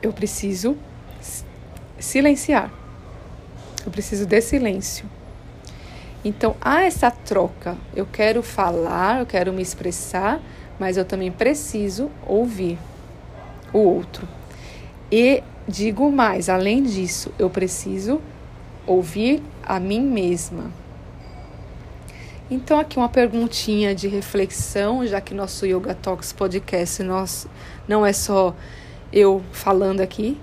eu 0.03 0.11
preciso 0.11 0.77
silenciar. 1.97 2.69
Eu 3.85 3.91
preciso 3.91 4.25
de 4.25 4.41
silêncio. 4.41 5.09
Então 6.23 6.55
há 6.61 6.83
essa 6.83 7.11
troca. 7.11 7.77
Eu 7.95 8.05
quero 8.05 8.41
falar, 8.41 9.19
eu 9.19 9.25
quero 9.25 9.51
me 9.51 9.61
expressar, 9.61 10.41
mas 10.79 10.97
eu 10.97 11.05
também 11.05 11.31
preciso 11.31 12.09
ouvir 12.25 12.77
o 13.73 13.79
outro. 13.79 14.27
E 15.11 15.43
digo 15.67 16.11
mais, 16.11 16.49
além 16.49 16.83
disso, 16.83 17.31
eu 17.37 17.49
preciso 17.49 18.21
ouvir 18.85 19.41
a 19.61 19.79
mim 19.79 20.01
mesma. 20.01 20.71
Então, 22.51 22.77
aqui 22.77 22.97
uma 22.97 23.09
perguntinha 23.09 23.95
de 23.95 24.07
reflexão, 24.07 25.07
já 25.07 25.19
que 25.19 25.33
nosso 25.33 25.65
Yoga 25.65 25.95
Talks 25.95 26.33
podcast 26.33 27.01
nós, 27.01 27.47
não 27.87 28.05
é 28.05 28.13
só 28.13 28.53
eu 29.11 29.41
falando 29.51 30.01
aqui. 30.01 30.37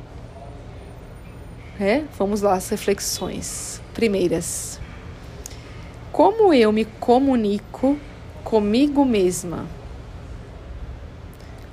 É? 1.79 2.03
Vamos 2.19 2.41
lá, 2.41 2.55
as 2.55 2.69
reflexões. 2.69 3.81
Primeiras. 3.95 4.80
Como 6.13 6.53
eu 6.53 6.73
me 6.73 6.85
comunico 6.85 7.97
comigo 8.43 9.05
mesma? 9.05 9.65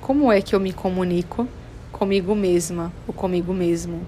Como 0.00 0.30
é 0.30 0.40
que 0.40 0.54
eu 0.54 0.60
me 0.60 0.72
comunico 0.72 1.48
comigo 1.90 2.36
mesma 2.36 2.92
ou 3.06 3.12
comigo 3.12 3.52
mesmo? 3.52 4.06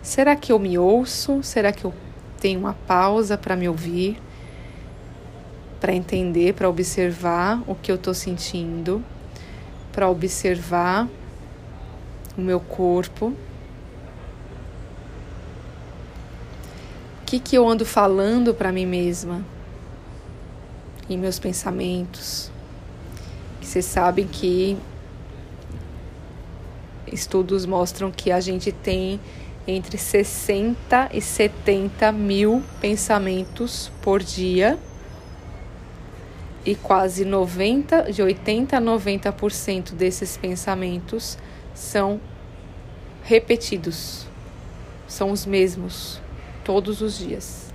Será 0.00 0.36
que 0.36 0.52
eu 0.52 0.60
me 0.60 0.78
ouço? 0.78 1.42
Será 1.42 1.72
que 1.72 1.84
eu 1.84 1.92
tenho 2.38 2.60
uma 2.60 2.74
pausa 2.74 3.36
para 3.36 3.56
me 3.56 3.68
ouvir? 3.68 4.16
Para 5.80 5.92
entender, 5.92 6.54
para 6.54 6.68
observar 6.68 7.60
o 7.66 7.74
que 7.74 7.90
eu 7.90 7.96
estou 7.96 8.14
sentindo, 8.14 9.04
para 9.90 10.08
observar 10.08 11.08
o 12.38 12.40
meu 12.40 12.60
corpo 12.60 13.34
que, 17.32 17.40
que 17.40 17.56
eu 17.56 17.66
ando 17.66 17.86
falando 17.86 18.52
para 18.52 18.70
mim 18.70 18.84
mesma 18.84 19.42
em 21.08 21.16
meus 21.16 21.38
pensamentos. 21.38 22.50
Vocês 23.58 23.86
sabem 23.86 24.26
que 24.26 24.76
estudos 27.10 27.64
mostram 27.64 28.10
que 28.10 28.30
a 28.30 28.38
gente 28.38 28.70
tem 28.70 29.18
entre 29.66 29.96
60 29.96 31.08
e 31.10 31.22
70 31.22 32.12
mil 32.12 32.62
pensamentos 32.82 33.90
por 34.02 34.22
dia 34.22 34.78
e 36.66 36.74
quase 36.74 37.24
90, 37.24 38.12
de 38.12 38.22
80 38.22 38.76
a 38.76 38.80
90% 38.80 39.94
desses 39.94 40.36
pensamentos 40.36 41.38
são 41.74 42.20
repetidos, 43.22 44.26
são 45.08 45.30
os 45.30 45.46
mesmos 45.46 46.21
todos 46.64 47.00
os 47.00 47.18
dias. 47.18 47.72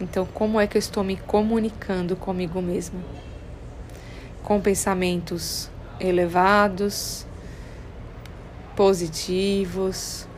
Então, 0.00 0.26
como 0.26 0.60
é 0.60 0.66
que 0.66 0.76
eu 0.76 0.80
estou 0.80 1.02
me 1.02 1.16
comunicando 1.16 2.14
comigo 2.14 2.62
mesma? 2.62 3.00
Com 4.42 4.60
pensamentos 4.60 5.68
elevados, 5.98 7.26
positivos, 8.76 10.28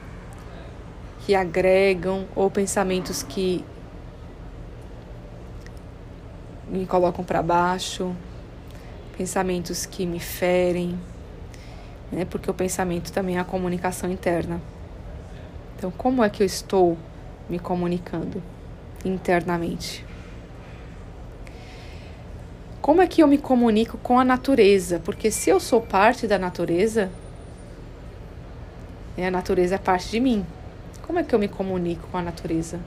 que 1.27 1.35
agregam, 1.35 2.27
ou 2.35 2.51
pensamentos 2.51 3.23
que 3.23 3.65
me 6.67 6.87
colocam 6.87 7.23
para 7.23 7.43
baixo, 7.43 8.17
pensamentos 9.17 9.85
que 9.85 10.07
me 10.07 10.19
ferem, 10.19 10.99
né? 12.11 12.25
Porque 12.25 12.51
o 12.51 12.55
pensamento 12.55 13.13
também 13.13 13.37
é 13.37 13.41
a 13.41 13.45
comunicação 13.45 14.11
interna. 14.11 14.61
Então, 15.81 15.91
como 15.91 16.23
é 16.23 16.29
que 16.29 16.43
eu 16.43 16.47
estou 16.47 16.95
me 17.49 17.59
comunicando 17.59 18.43
internamente? 19.03 20.05
Como 22.83 23.01
é 23.01 23.07
que 23.07 23.23
eu 23.23 23.27
me 23.27 23.39
comunico 23.39 23.97
com 23.97 24.19
a 24.19 24.23
natureza? 24.23 25.01
Porque 25.03 25.31
se 25.31 25.49
eu 25.49 25.59
sou 25.59 25.81
parte 25.81 26.27
da 26.27 26.39
natureza, 26.39 27.11
né, 29.17 29.29
a 29.29 29.31
natureza 29.31 29.77
é 29.77 29.79
parte 29.79 30.11
de 30.11 30.21
mim. 30.21 30.45
Como 31.01 31.19
é 31.19 31.23
que 31.23 31.35
eu 31.35 31.39
me 31.39 31.49
comunico 31.49 32.07
com 32.13 32.19
a 32.19 32.23
natureza? 32.23 32.79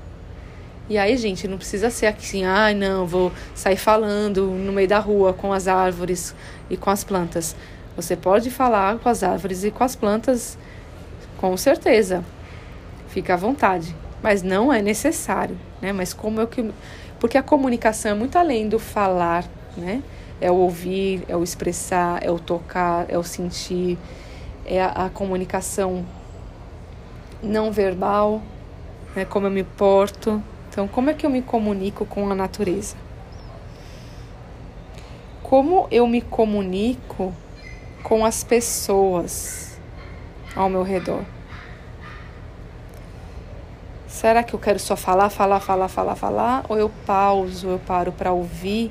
E 0.88 0.95
aí, 0.95 1.17
gente, 1.17 1.47
não 1.47 1.58
precisa 1.58 1.89
ser 1.89 2.06
assim, 2.06 2.45
ai, 2.45 2.73
ah, 2.73 2.75
não, 2.75 3.08
vou 3.08 3.32
sair 3.56 3.75
falando 3.77 4.51
no 4.51 4.71
meio 4.71 4.88
da 4.88 4.99
rua 4.99 5.34
com 5.34 5.51
as 5.51 5.67
árvores 5.67 6.36
e 6.69 6.77
com 6.77 6.91
as 6.91 7.03
plantas. 7.03 7.56
Você 7.95 8.15
pode 8.15 8.51
falar 8.51 8.99
com 8.99 9.10
as 9.10 9.23
árvores 9.23 9.63
e 9.63 9.71
com 9.71 9.84
as 9.84 9.95
plantas, 9.95 10.60
com 11.39 11.58
certeza. 11.58 12.23
Fica 13.13 13.36
à 13.36 13.38
vontade, 13.38 13.95
mas 14.23 14.41
não 14.41 14.73
é 14.73 14.82
necessário, 14.82 15.56
né? 15.80 15.93
Mas 15.93 16.15
como 16.15 16.41
é 16.41 16.47
que 16.47 16.67
porque 17.19 17.38
a 17.38 17.43
comunicação 17.43 18.10
é 18.10 18.13
muito 18.15 18.39
além 18.39 18.67
do 18.67 18.80
falar, 18.80 19.45
né? 19.78 20.02
É 20.41 20.49
o 20.49 20.56
ouvir, 20.56 21.23
é 21.28 21.38
o 21.38 21.43
expressar, 21.43 22.23
é 22.23 22.32
o 22.32 22.39
tocar, 22.39 23.06
é 23.08 23.15
o 23.15 23.23
sentir, 23.23 23.99
é 24.65 24.82
a, 24.82 25.06
a 25.06 25.10
comunicação 25.12 26.04
não 27.43 27.71
verbal, 27.71 28.41
né? 29.15 29.26
Como 29.26 29.45
eu 29.45 29.52
me 29.52 29.63
porto. 29.63 30.41
Então, 30.69 30.88
como 30.88 31.12
é 31.12 31.13
que 31.13 31.23
eu 31.23 31.30
me 31.30 31.43
comunico 31.43 32.04
com 32.04 32.32
a 32.32 32.34
natureza? 32.34 32.95
Como 35.43 35.88
eu 35.91 36.08
me 36.08 36.19
comunico 36.19 37.32
com 38.02 38.26
as 38.26 38.43
pessoas 38.43 39.80
ao 40.56 40.67
meu 40.67 40.82
redor? 40.82 41.23
Será 44.23 44.41
que 44.41 44.53
eu 44.53 44.59
quero 44.59 44.79
só 44.79 44.95
falar, 44.95 45.29
falar, 45.29 45.59
falar, 45.59 45.89
falar, 45.89 46.15
falar? 46.15 46.65
Ou 46.69 46.77
eu 46.77 46.89
pauso, 47.05 47.67
eu 47.67 47.77
paro 47.77 48.09
para 48.13 48.31
ouvir 48.31 48.89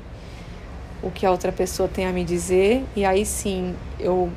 o 1.01 1.09
que 1.09 1.25
a 1.25 1.31
outra 1.31 1.51
pessoa 1.51 1.89
tem 1.89 2.05
a 2.05 2.11
me 2.11 2.23
dizer 2.23 2.85
e 2.95 3.03
aí 3.03 3.25
sim 3.25 3.75
eu 3.99 4.31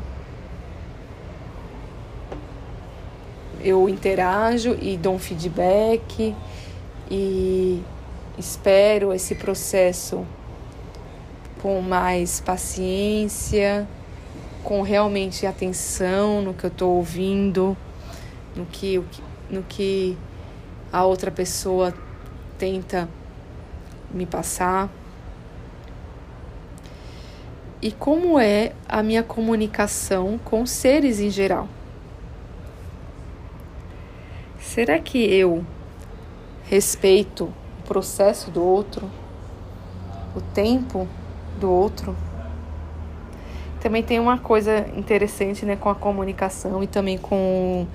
eu 3.60 3.90
interajo 3.90 4.74
e 4.80 4.96
dou 4.96 5.16
um 5.16 5.18
feedback 5.18 6.34
e 7.10 7.82
espero 8.38 9.12
esse 9.12 9.34
processo 9.34 10.24
com 11.60 11.82
mais 11.82 12.40
paciência, 12.40 13.86
com 14.64 14.80
realmente 14.80 15.44
atenção 15.44 16.40
no 16.40 16.54
que 16.54 16.64
eu 16.64 16.68
estou 16.68 16.96
ouvindo, 16.96 17.76
no 18.56 18.64
que, 18.64 19.04
no 19.50 19.62
que 19.62 20.16
a 20.92 21.04
outra 21.04 21.30
pessoa 21.30 21.92
tenta 22.58 23.08
me 24.10 24.26
passar. 24.26 24.88
E 27.82 27.92
como 27.92 28.38
é 28.38 28.72
a 28.88 29.02
minha 29.02 29.22
comunicação 29.22 30.40
com 30.44 30.64
seres 30.64 31.20
em 31.20 31.30
geral? 31.30 31.68
Será 34.58 34.98
que 34.98 35.18
eu 35.18 35.64
respeito 36.64 37.44
o 37.44 37.86
processo 37.86 38.50
do 38.50 38.62
outro, 38.62 39.10
o 40.34 40.40
tempo 40.40 41.06
do 41.60 41.70
outro? 41.70 42.16
Também 43.80 44.02
tem 44.02 44.18
uma 44.18 44.38
coisa 44.38 44.86
interessante 44.96 45.64
né, 45.64 45.76
com 45.76 45.88
a 45.88 45.94
comunicação 45.94 46.82
e 46.82 46.86
também 46.86 47.16
com 47.16 47.86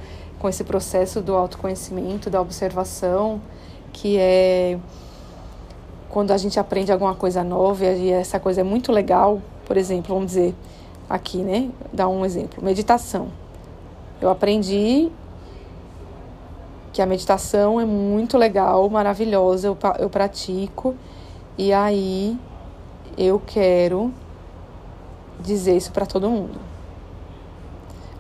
com 0.42 0.50
esse 0.50 0.64
processo 0.64 1.22
do 1.22 1.36
autoconhecimento, 1.36 2.28
da 2.28 2.42
observação, 2.42 3.40
que 3.94 4.18
é 4.18 4.80
quando 6.10 6.32
a 6.32 6.38
gente 6.38 6.60
aprende 6.60 6.92
alguma 6.92 7.14
coisa 7.14 7.44
nova 7.44 7.86
e 7.86 8.10
essa 8.10 8.40
coisa 8.40 8.62
é 8.62 8.64
muito 8.64 8.92
legal, 8.92 9.40
por 9.66 9.78
exemplo, 9.78 10.16
vamos 10.16 10.32
dizer 10.32 10.56
aqui, 11.08 11.38
né? 11.38 11.70
Dar 11.94 12.08
um 12.08 12.26
exemplo, 12.26 12.64
meditação. 12.64 13.28
Eu 14.20 14.32
aprendi 14.32 15.12
que 16.92 17.04
a 17.04 17.06
meditação 17.06 17.80
é 17.80 17.86
muito 17.86 18.36
legal, 18.36 18.90
maravilhosa, 18.90 19.68
eu, 19.68 19.78
eu 20.00 20.10
pratico 20.10 20.96
e 21.56 21.72
aí 21.72 22.36
eu 23.16 23.40
quero 23.46 24.12
dizer 25.40 25.78
isso 25.78 25.92
para 25.92 26.08
todo 26.08 26.28
mundo 26.28 26.71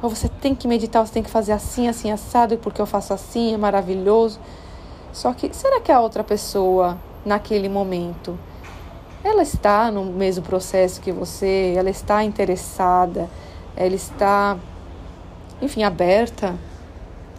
ou 0.01 0.09
você 0.09 0.27
tem 0.27 0.55
que 0.55 0.67
meditar, 0.67 1.05
você 1.05 1.13
tem 1.13 1.23
que 1.23 1.29
fazer 1.29 1.51
assim, 1.51 1.87
assim, 1.87 2.11
assado, 2.11 2.57
porque 2.57 2.81
eu 2.81 2.85
faço 2.85 3.13
assim, 3.13 3.53
é 3.53 3.57
maravilhoso. 3.57 4.39
Só 5.13 5.33
que 5.33 5.55
será 5.55 5.79
que 5.79 5.91
a 5.91 5.99
outra 5.99 6.23
pessoa, 6.23 6.97
naquele 7.23 7.69
momento, 7.69 8.37
ela 9.23 9.43
está 9.43 9.91
no 9.91 10.05
mesmo 10.05 10.43
processo 10.43 10.99
que 11.01 11.11
você, 11.11 11.75
ela 11.77 11.89
está 11.89 12.23
interessada, 12.23 13.29
ela 13.75 13.93
está, 13.93 14.57
enfim, 15.61 15.83
aberta 15.83 16.55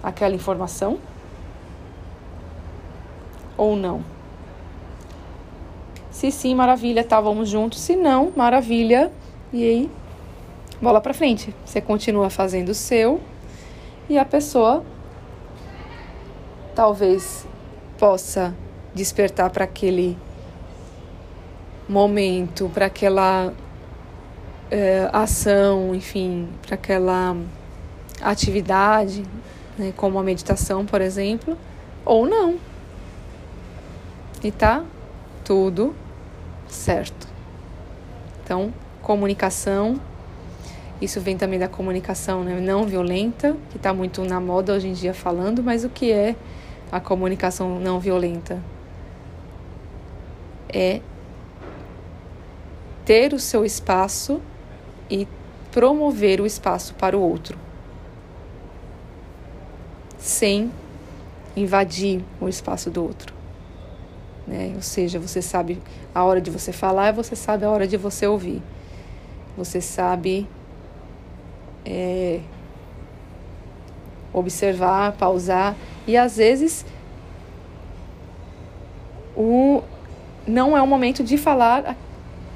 àquela 0.03 0.35
informação? 0.35 0.99
Ou 3.57 3.75
não? 3.75 4.05
Se 6.11 6.31
sim, 6.31 6.55
maravilha, 6.55 7.03
tá, 7.03 7.21
vamos 7.21 7.49
juntos. 7.49 7.81
Se 7.81 7.97
não, 7.97 8.33
maravilha. 8.37 9.11
E 9.53 9.65
aí, 9.65 9.91
bola 10.83 11.01
para 11.01 11.15
frente. 11.15 11.55
Você 11.65 11.81
continua 11.81 12.29
fazendo 12.29 12.71
o 12.71 12.75
seu 12.75 13.21
e 14.09 14.19
a 14.19 14.25
pessoa 14.25 14.85
talvez 16.75 17.47
possa 17.97 18.53
despertar 18.93 19.49
para 19.51 19.63
aquele 19.63 20.19
momento, 21.89 22.69
para 22.75 22.87
aquela 22.87 23.53
é, 24.71 25.09
ação, 25.13 25.95
enfim, 25.95 26.49
para 26.67 26.75
aquela 26.75 27.37
atividade, 28.21 29.25
né, 29.79 29.93
como 29.97 30.19
a 30.19 30.23
meditação, 30.23 30.85
por 30.85 31.01
exemplo, 31.01 31.57
ou 32.05 32.27
não. 32.27 32.59
E 34.43 34.51
tá 34.51 34.85
tudo 35.45 35.95
certo. 36.67 37.29
Então, 38.43 38.75
comunicação, 39.01 40.01
isso 41.03 41.21
vem 41.21 41.37
também 41.37 41.59
da 41.59 41.67
comunicação 41.67 42.45
né, 42.45 42.61
não 42.61 42.85
violenta, 42.87 43.57
que 43.71 43.77
está 43.77 43.93
muito 43.93 44.25
na 44.25 44.41
moda 44.41 44.73
hoje 44.73 44.87
em 44.87 44.93
dia 44.93 45.13
falando, 45.13 45.61
mas 45.61 45.83
o 45.85 45.89
que 45.89 46.13
é 46.13 46.37
a 46.93 47.01
comunicação 47.01 47.81
não 47.81 47.99
violenta? 47.99 48.63
É 50.73 51.01
ter 53.05 53.35
o 53.35 53.41
seu 53.41 53.65
espaço 53.65 54.41
e 55.11 55.27
promover 55.73 56.41
o 56.41 56.47
espaço 56.47 56.95
para 56.95 57.19
o 57.19 57.21
outro, 57.21 57.59
sem 60.19 60.71
invadir 61.57 62.23
o 62.41 62.49
espaço 62.49 62.91
do 62.91 63.03
outro. 63.03 63.35
Né? 64.47 64.73
Ou 64.77 64.83
seja, 64.83 65.19
você 65.19 65.43
sabe 65.43 65.83
a 66.15 66.23
hora 66.23 66.41
de 66.41 66.51
você 66.51 66.73
falar 66.73 67.13
você 67.13 67.35
sabe 67.35 67.65
a 67.65 67.71
hora 67.71 67.89
de 67.89 67.97
você 67.97 68.25
ouvir. 68.25 68.63
Você 69.57 69.81
sabe 69.81 70.49
é, 71.85 72.41
observar, 74.33 75.13
pausar 75.13 75.75
e 76.07 76.17
às 76.17 76.37
vezes 76.37 76.85
o 79.37 79.83
não 80.47 80.77
é 80.77 80.83
o 80.83 80.87
momento 80.87 81.23
de 81.23 81.37
falar 81.37 81.97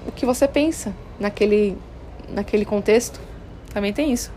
o 0.06 0.12
que 0.12 0.26
você 0.26 0.48
pensa 0.48 0.94
naquele 1.18 1.76
naquele 2.32 2.64
contexto. 2.64 3.20
Também 3.72 3.92
tem 3.92 4.12
isso. 4.12 4.32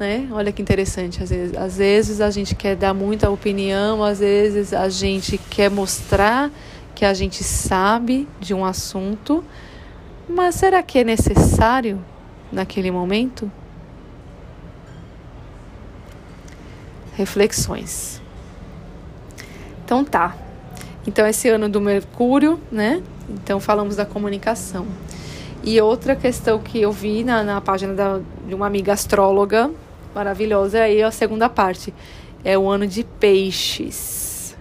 Né? 0.00 0.28
Olha 0.32 0.50
que 0.50 0.60
interessante, 0.60 1.22
às 1.22 1.30
vezes, 1.30 1.56
às 1.56 1.76
vezes 1.76 2.20
a 2.20 2.30
gente 2.30 2.54
quer 2.54 2.74
dar 2.74 2.92
muita 2.92 3.30
opinião, 3.30 4.02
às 4.02 4.18
vezes 4.18 4.72
a 4.72 4.88
gente 4.88 5.38
quer 5.38 5.70
mostrar 5.70 6.50
que 6.94 7.04
a 7.04 7.14
gente 7.14 7.44
sabe 7.44 8.26
de 8.40 8.52
um 8.52 8.64
assunto, 8.64 9.44
mas 10.28 10.56
será 10.56 10.82
que 10.82 10.98
é 10.98 11.04
necessário 11.04 12.02
naquele 12.50 12.90
momento? 12.90 13.50
Reflexões. 17.14 18.20
Então 19.84 20.04
tá. 20.04 20.34
Então 21.06 21.26
esse 21.26 21.48
ano 21.48 21.68
do 21.68 21.80
Mercúrio, 21.80 22.60
né? 22.70 23.02
Então 23.28 23.60
falamos 23.60 23.96
da 23.96 24.06
comunicação. 24.06 24.86
E 25.64 25.80
outra 25.80 26.16
questão 26.16 26.58
que 26.58 26.80
eu 26.80 26.90
vi 26.90 27.22
na, 27.22 27.44
na 27.44 27.60
página 27.60 27.94
da, 27.94 28.20
de 28.46 28.54
uma 28.54 28.66
amiga 28.66 28.92
astróloga 28.92 29.70
maravilhosa 30.14 30.78
é 30.78 30.82
aí 30.82 31.02
a 31.02 31.10
segunda 31.10 31.48
parte. 31.48 31.94
É 32.44 32.58
o 32.58 32.68
ano 32.68 32.86
de 32.86 33.04
peixes. 33.04 34.56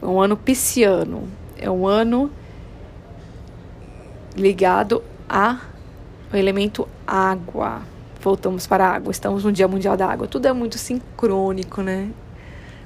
É 0.00 0.06
um 0.06 0.20
ano 0.20 0.36
pisciano. 0.36 1.28
É 1.58 1.70
um 1.70 1.86
ano 1.86 2.30
ligado 4.34 5.02
ao 5.28 5.58
elemento 6.32 6.88
água. 7.06 7.82
Voltamos 8.20 8.66
para 8.66 8.86
a 8.86 8.90
água. 8.90 9.10
Estamos 9.10 9.44
no 9.44 9.52
Dia 9.52 9.66
Mundial 9.66 9.96
da 9.96 10.06
Água. 10.06 10.26
Tudo 10.26 10.46
é 10.46 10.52
muito 10.52 10.76
sincrônico, 10.76 11.80
né? 11.80 12.10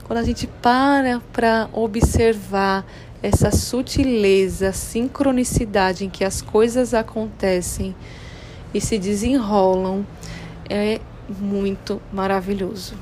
Quando 0.04 0.18
a 0.18 0.22
gente 0.22 0.46
para 0.46 1.20
para 1.32 1.68
observar 1.72 2.86
essa 3.20 3.50
sutileza, 3.50 4.70
sincronicidade 4.72 6.04
em 6.04 6.10
que 6.10 6.24
as 6.24 6.40
coisas 6.40 6.94
acontecem 6.94 7.96
e 8.72 8.80
se 8.80 8.96
desenrolam, 8.96 10.06
é 10.70 11.00
muito 11.28 12.00
maravilhoso. 12.12 12.94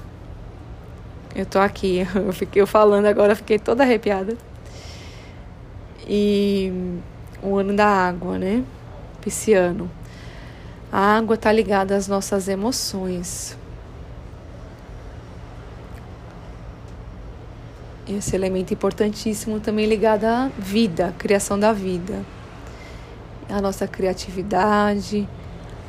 Eu 1.34 1.44
tô 1.44 1.58
aqui, 1.58 2.06
eu 2.14 2.32
fiquei 2.32 2.64
falando 2.64 3.06
agora, 3.06 3.34
fiquei 3.36 3.58
toda 3.58 3.82
arrepiada. 3.82 4.38
E 6.08 6.72
o 7.42 7.56
ano 7.56 7.74
da 7.74 7.86
água, 7.86 8.38
né? 8.38 8.64
Pisciano. 9.20 9.90
A 10.92 11.16
água 11.16 11.38
tá 11.38 11.50
ligada 11.50 11.96
às 11.96 12.06
nossas 12.06 12.48
emoções. 12.48 13.56
Esse 18.06 18.36
elemento 18.36 18.74
importantíssimo 18.74 19.58
também 19.58 19.86
ligado 19.86 20.24
à 20.26 20.50
vida, 20.58 21.06
à 21.06 21.12
criação 21.12 21.58
da 21.58 21.72
vida. 21.72 22.22
A 23.48 23.58
nossa 23.62 23.88
criatividade, 23.88 25.26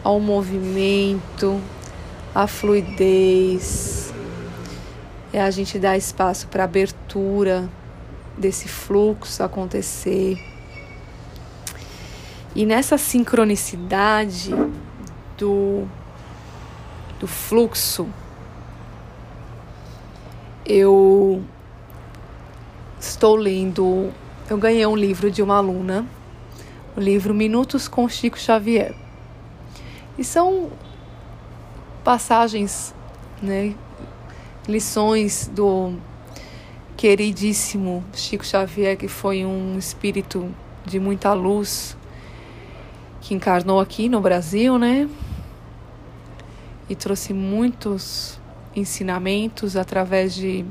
ao 0.02 0.22
movimento, 0.22 1.60
à 2.34 2.48
fluidez. 2.48 4.14
É 5.34 5.42
a 5.42 5.52
gente 5.52 5.78
dar 5.80 5.98
espaço 5.98 6.48
para 6.48 6.64
abertura 6.64 7.70
desse 8.38 8.70
fluxo 8.70 9.44
acontecer. 9.44 10.38
E 12.56 12.66
nessa 12.66 12.98
sincronicidade 12.98 14.54
do, 15.44 15.86
do 17.20 17.28
fluxo, 17.28 18.08
eu 20.66 21.44
estou 22.98 23.36
lendo. 23.36 24.10
Eu 24.50 24.58
ganhei 24.58 24.86
um 24.86 24.96
livro 24.96 25.30
de 25.30 25.42
uma 25.42 25.58
aluna, 25.58 26.06
o 26.96 27.00
livro 27.02 27.34
Minutos 27.34 27.90
com 27.90 28.08
Chico 28.08 28.40
Xavier. 28.40 28.96
E 30.18 30.24
são 30.24 30.72
passagens, 32.06 32.96
né, 33.42 33.76
lições 34.66 35.52
do 35.54 35.94
queridíssimo 36.96 38.02
Chico 38.14 38.46
Xavier, 38.46 38.96
que 38.96 39.10
foi 39.10 39.44
um 39.44 39.78
espírito 39.78 40.50
de 40.86 41.02
muita 41.02 41.34
luz, 41.34 41.98
que 43.20 43.34
encarnou 43.34 43.82
aqui 43.82 44.08
no 44.08 44.22
Brasil, 44.22 44.78
né? 44.78 45.10
E 46.90 46.96
trouxe 46.96 47.34
muitos 47.34 48.40
ensinamentos 48.76 49.78
através 49.78 50.34
de, 50.34 50.66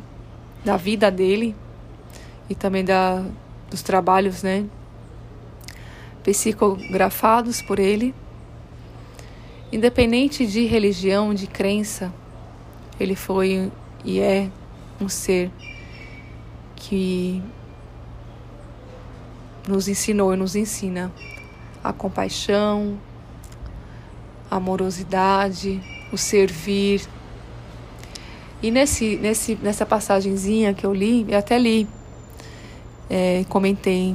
da 0.65 0.77
vida 0.77 1.11
dele 1.11 1.55
e 2.49 2.55
também 2.55 2.85
da, 2.85 3.25
dos 3.71 3.83
trabalhos, 3.83 4.43
né? 4.43 4.67
Psicografados 6.23 7.63
por 7.63 7.79
ele. 7.79 8.15
Independente 9.73 10.47
de 10.47 10.67
religião, 10.67 11.33
de 11.33 11.47
crença, 11.47 12.13
ele 13.01 13.17
foi 13.17 13.73
e 14.05 14.21
é 14.21 14.51
um 15.01 15.09
ser 15.09 15.51
que 16.77 17.43
nos 19.67 19.89
ensinou 19.89 20.35
e 20.35 20.37
nos 20.37 20.55
ensina 20.55 21.11
a 21.83 21.93
compaixão, 21.93 22.99
a 24.51 24.57
amorosidade, 24.57 25.81
o 26.13 26.19
servir. 26.19 27.03
E 28.63 28.71
nesse, 28.71 29.17
nesse, 29.17 29.57
nessa 29.57 29.85
passagenzinha 29.85 30.73
que 30.75 30.85
eu 30.85 30.93
li, 30.93 31.27
eu 31.29 31.39
até 31.39 31.59
li, 31.59 31.89
é, 33.11 33.45
comentei 33.49 34.15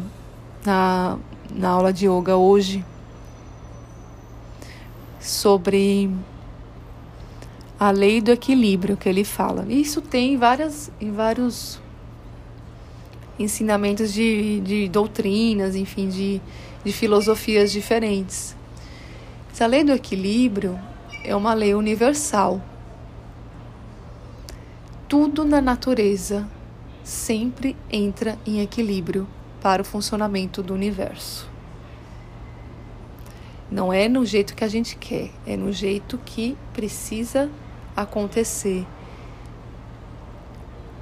na, 0.66 1.18
na 1.50 1.70
aula 1.70 1.92
de 1.92 2.08
yoga 2.08 2.38
hoje, 2.38 2.86
sobre 5.20 6.10
a 7.80 7.92
lei 7.92 8.22
do 8.22 8.32
equilíbrio 8.32 8.96
que 8.96 9.10
ele 9.10 9.24
fala. 9.24 9.66
Isso 9.68 10.02
tem 10.02 10.34
em, 10.34 10.38
várias, 10.38 10.90
em 11.00 11.12
vários 11.12 11.80
ensinamentos 13.38 14.14
de, 14.14 14.62
de 14.62 14.88
doutrinas, 14.88 15.76
enfim, 15.76 16.08
de, 16.08 16.42
de 16.84 16.92
filosofias 16.92 17.72
diferentes. 17.72 18.56
Essa 19.52 19.66
lei 19.68 19.84
do 19.84 19.92
equilíbrio 19.92 20.80
é 21.28 21.36
uma 21.36 21.54
lei 21.54 21.76
universal. 21.76 22.62
Tudo 25.10 25.44
na 25.44 25.60
natureza 25.60 26.48
sempre 27.04 27.76
entra 27.92 28.40
em 28.46 28.62
equilíbrio 28.62 29.28
para 29.62 29.82
o 29.82 29.86
funcionamento 29.86 30.63
do 30.63 30.74
universo. 30.74 31.50
Não 33.70 33.92
é 33.92 34.08
no 34.08 34.26
jeito 34.26 34.56
que 34.56 34.63
a 34.63 34.70
gente 34.70 34.96
quer, 34.96 35.30
é 35.46 35.58
no 35.58 35.74
jeito 35.74 36.18
que 36.18 36.58
precisa 36.72 37.50
acontecer 37.94 38.88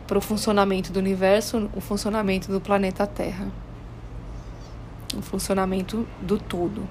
para 0.07 0.17
o 0.17 0.21
funcionamento 0.21 0.91
do 0.91 0.97
universo, 0.97 1.69
o 1.75 1.81
funcionamento 1.81 2.51
do 2.51 2.59
planeta 2.59 3.05
Terra, 3.05 3.51
o 5.15 5.21
funcionamento 5.21 6.07
do 6.19 6.39
todo. 6.39 6.89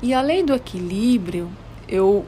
E 0.00 0.14
a 0.14 0.22
lei 0.22 0.42
do 0.42 0.54
equilíbrio, 0.54 1.50
eu 1.90 2.24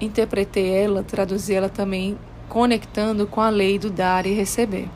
interpretei 0.00 0.70
ela, 0.70 1.02
traduzi 1.02 1.52
ela 1.52 1.68
também 1.68 2.16
conectando 2.48 3.26
com 3.26 3.40
a 3.40 3.50
lei 3.50 3.78
do 3.78 3.90
dar 3.90 4.24
e 4.24 4.32
receber. 4.32 4.88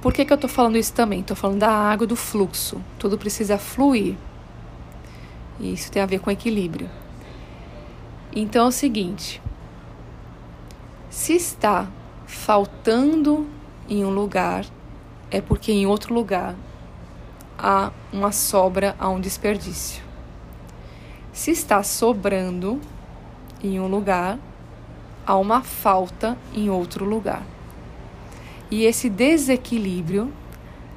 Por 0.00 0.12
que, 0.12 0.24
que 0.24 0.32
eu 0.32 0.36
estou 0.36 0.48
falando 0.48 0.78
isso 0.78 0.92
também? 0.92 1.20
Estou 1.20 1.36
falando 1.36 1.58
da 1.58 1.70
água, 1.70 2.06
do 2.06 2.14
fluxo. 2.14 2.80
Tudo 2.96 3.18
precisa 3.18 3.58
fluir. 3.58 4.14
E 5.58 5.72
isso 5.72 5.90
tem 5.90 6.00
a 6.00 6.06
ver 6.06 6.20
com 6.20 6.30
equilíbrio. 6.30 6.88
Então 8.34 8.66
é 8.66 8.68
o 8.68 8.72
seguinte: 8.72 9.42
se 11.10 11.32
está 11.32 11.88
faltando 12.24 13.48
em 13.88 14.04
um 14.04 14.10
lugar, 14.10 14.64
é 15.30 15.40
porque 15.40 15.72
em 15.72 15.86
outro 15.86 16.14
lugar 16.14 16.54
há 17.58 17.90
uma 18.12 18.32
sobra, 18.32 18.94
há 18.98 19.08
um 19.08 19.20
desperdício. 19.20 20.02
Se 21.32 21.50
está 21.50 21.82
sobrando 21.82 22.80
em 23.62 23.78
um 23.80 23.86
lugar, 23.86 24.38
há 25.26 25.36
uma 25.36 25.62
falta 25.62 26.36
em 26.54 26.70
outro 26.70 27.04
lugar. 27.04 27.42
E 28.70 28.84
esse 28.84 29.08
desequilíbrio 29.08 30.32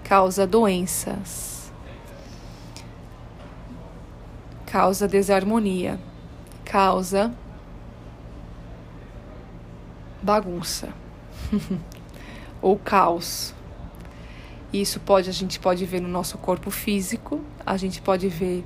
causa 0.04 0.48
doenças, 0.48 1.72
causa 4.66 5.08
desarmonia, 5.08 6.00
causa 6.66 7.34
bagunça 10.22 10.90
ou 12.62 12.78
caos. 12.78 13.54
Isso 14.72 15.00
pode 15.00 15.30
a 15.30 15.34
gente 15.34 15.60
pode 15.60 15.84
ver 15.86 16.00
no 16.00 16.08
nosso 16.08 16.38
corpo 16.38 16.70
físico, 16.70 17.42
a 17.66 17.76
gente 17.76 18.02
pode 18.02 18.28
ver 18.28 18.64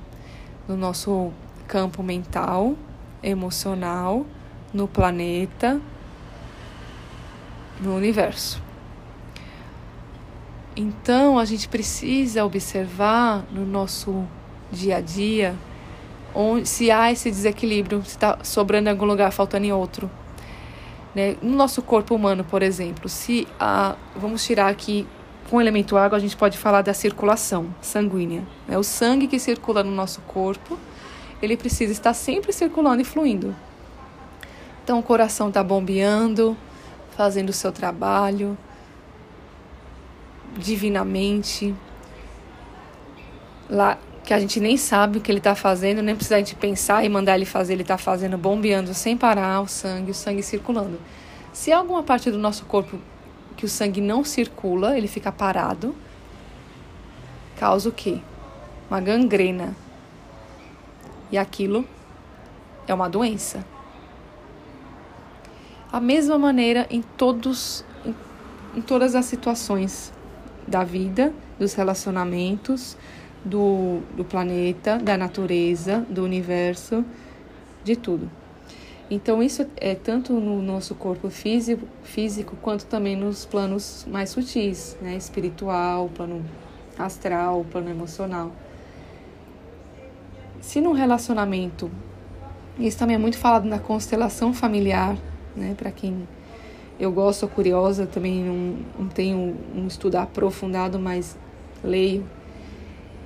no 0.68 0.76
nosso 0.76 1.32
campo 1.66 2.02
mental, 2.02 2.76
emocional, 3.22 4.26
no 4.72 4.86
planeta, 4.86 5.80
no 7.80 7.96
universo. 7.96 8.62
Então 10.76 11.38
a 11.38 11.44
gente 11.44 11.68
precisa 11.68 12.44
observar 12.44 13.44
no 13.50 13.64
nosso 13.64 14.26
dia 14.70 14.96
a 14.96 15.00
dia 15.00 15.54
onde, 16.34 16.68
se 16.68 16.90
há 16.90 17.12
esse 17.12 17.30
desequilíbrio, 17.30 18.02
se 18.02 18.08
está 18.08 18.38
sobrando 18.42 18.88
em 18.88 18.92
algum 18.92 19.04
lugar, 19.04 19.30
faltando 19.30 19.64
em 19.64 19.72
outro. 19.72 20.10
Né? 21.14 21.36
No 21.40 21.54
nosso 21.54 21.80
corpo 21.80 22.14
humano, 22.14 22.42
por 22.42 22.62
exemplo, 22.62 23.08
se 23.08 23.46
a, 23.58 23.94
vamos 24.16 24.44
tirar 24.44 24.68
aqui 24.68 25.06
com 25.48 25.56
o 25.56 25.60
elemento 25.60 25.96
água, 25.96 26.16
a 26.16 26.20
gente 26.20 26.36
pode 26.36 26.56
falar 26.58 26.82
da 26.82 26.94
circulação 26.94 27.74
sanguínea. 27.80 28.42
Né? 28.66 28.78
O 28.78 28.82
sangue 28.82 29.26
que 29.26 29.38
circula 29.38 29.82
no 29.82 29.90
nosso 29.90 30.20
corpo, 30.22 30.78
ele 31.42 31.56
precisa 31.56 31.92
estar 31.92 32.14
sempre 32.14 32.52
circulando 32.52 33.02
e 33.02 33.04
fluindo. 33.04 33.54
Então 34.82 34.98
o 34.98 35.02
coração 35.02 35.48
está 35.48 35.62
bombeando, 35.62 36.56
fazendo 37.16 37.50
o 37.50 37.52
seu 37.52 37.72
trabalho, 37.72 38.56
divinamente, 40.56 41.74
lá 43.68 43.98
que 44.24 44.32
a 44.32 44.40
gente 44.40 44.58
nem 44.58 44.76
sabe 44.76 45.18
o 45.18 45.20
que 45.20 45.30
ele 45.30 45.38
está 45.38 45.54
fazendo, 45.54 46.02
nem 46.02 46.16
precisa 46.16 46.36
a 46.36 46.38
gente 46.38 46.54
pensar 46.54 47.04
e 47.04 47.08
mandar 47.08 47.36
ele 47.36 47.44
fazer, 47.44 47.74
ele 47.74 47.82
está 47.82 47.98
fazendo, 47.98 48.38
bombeando 48.38 48.94
sem 48.94 49.16
parar 49.16 49.60
o 49.60 49.68
sangue, 49.68 50.10
o 50.10 50.14
sangue 50.14 50.42
circulando. 50.42 50.98
Se 51.52 51.70
alguma 51.70 52.02
parte 52.02 52.30
do 52.30 52.38
nosso 52.38 52.64
corpo 52.64 52.98
que 53.56 53.64
o 53.64 53.68
sangue 53.68 54.00
não 54.00 54.24
circula, 54.24 54.96
ele 54.96 55.08
fica 55.08 55.30
parado, 55.30 55.94
causa 57.56 57.88
o 57.88 57.92
quê? 57.92 58.20
Uma 58.90 59.00
gangrena. 59.00 59.74
E 61.30 61.38
aquilo 61.38 61.84
é 62.86 62.94
uma 62.94 63.08
doença. 63.08 63.64
A 65.90 66.00
mesma 66.00 66.38
maneira 66.38 66.86
em 66.90 67.02
todos 67.02 67.84
em, 68.04 68.14
em 68.76 68.82
todas 68.82 69.14
as 69.14 69.24
situações 69.24 70.12
da 70.66 70.82
vida, 70.82 71.32
dos 71.58 71.74
relacionamentos, 71.74 72.96
do, 73.44 74.00
do 74.16 74.24
planeta, 74.24 74.98
da 74.98 75.16
natureza, 75.16 76.04
do 76.08 76.24
universo, 76.24 77.04
de 77.84 77.94
tudo. 77.94 78.30
Então, 79.10 79.42
isso 79.42 79.66
é 79.76 79.94
tanto 79.94 80.32
no 80.32 80.62
nosso 80.62 80.94
corpo 80.94 81.28
físico, 81.28 81.86
físico 82.02 82.56
quanto 82.62 82.86
também 82.86 83.14
nos 83.14 83.44
planos 83.44 84.06
mais 84.10 84.30
sutis, 84.30 84.96
né? 85.00 85.14
espiritual, 85.16 86.08
plano 86.14 86.44
astral, 86.98 87.66
plano 87.70 87.90
emocional. 87.90 88.50
Se 90.60 90.80
no 90.80 90.92
relacionamento, 90.92 91.90
isso 92.78 92.98
também 92.98 93.16
é 93.16 93.18
muito 93.18 93.36
falado 93.36 93.66
na 93.66 93.78
constelação 93.78 94.54
familiar, 94.54 95.16
né? 95.54 95.74
para 95.76 95.90
quem 95.90 96.26
eu 96.98 97.12
gosto, 97.12 97.46
curiosa, 97.48 98.06
também 98.06 98.42
não, 98.44 98.76
não 98.98 99.08
tenho 99.08 99.56
um 99.74 99.86
estudo 99.86 100.16
aprofundado, 100.16 100.98
mas 100.98 101.36
leio. 101.82 102.24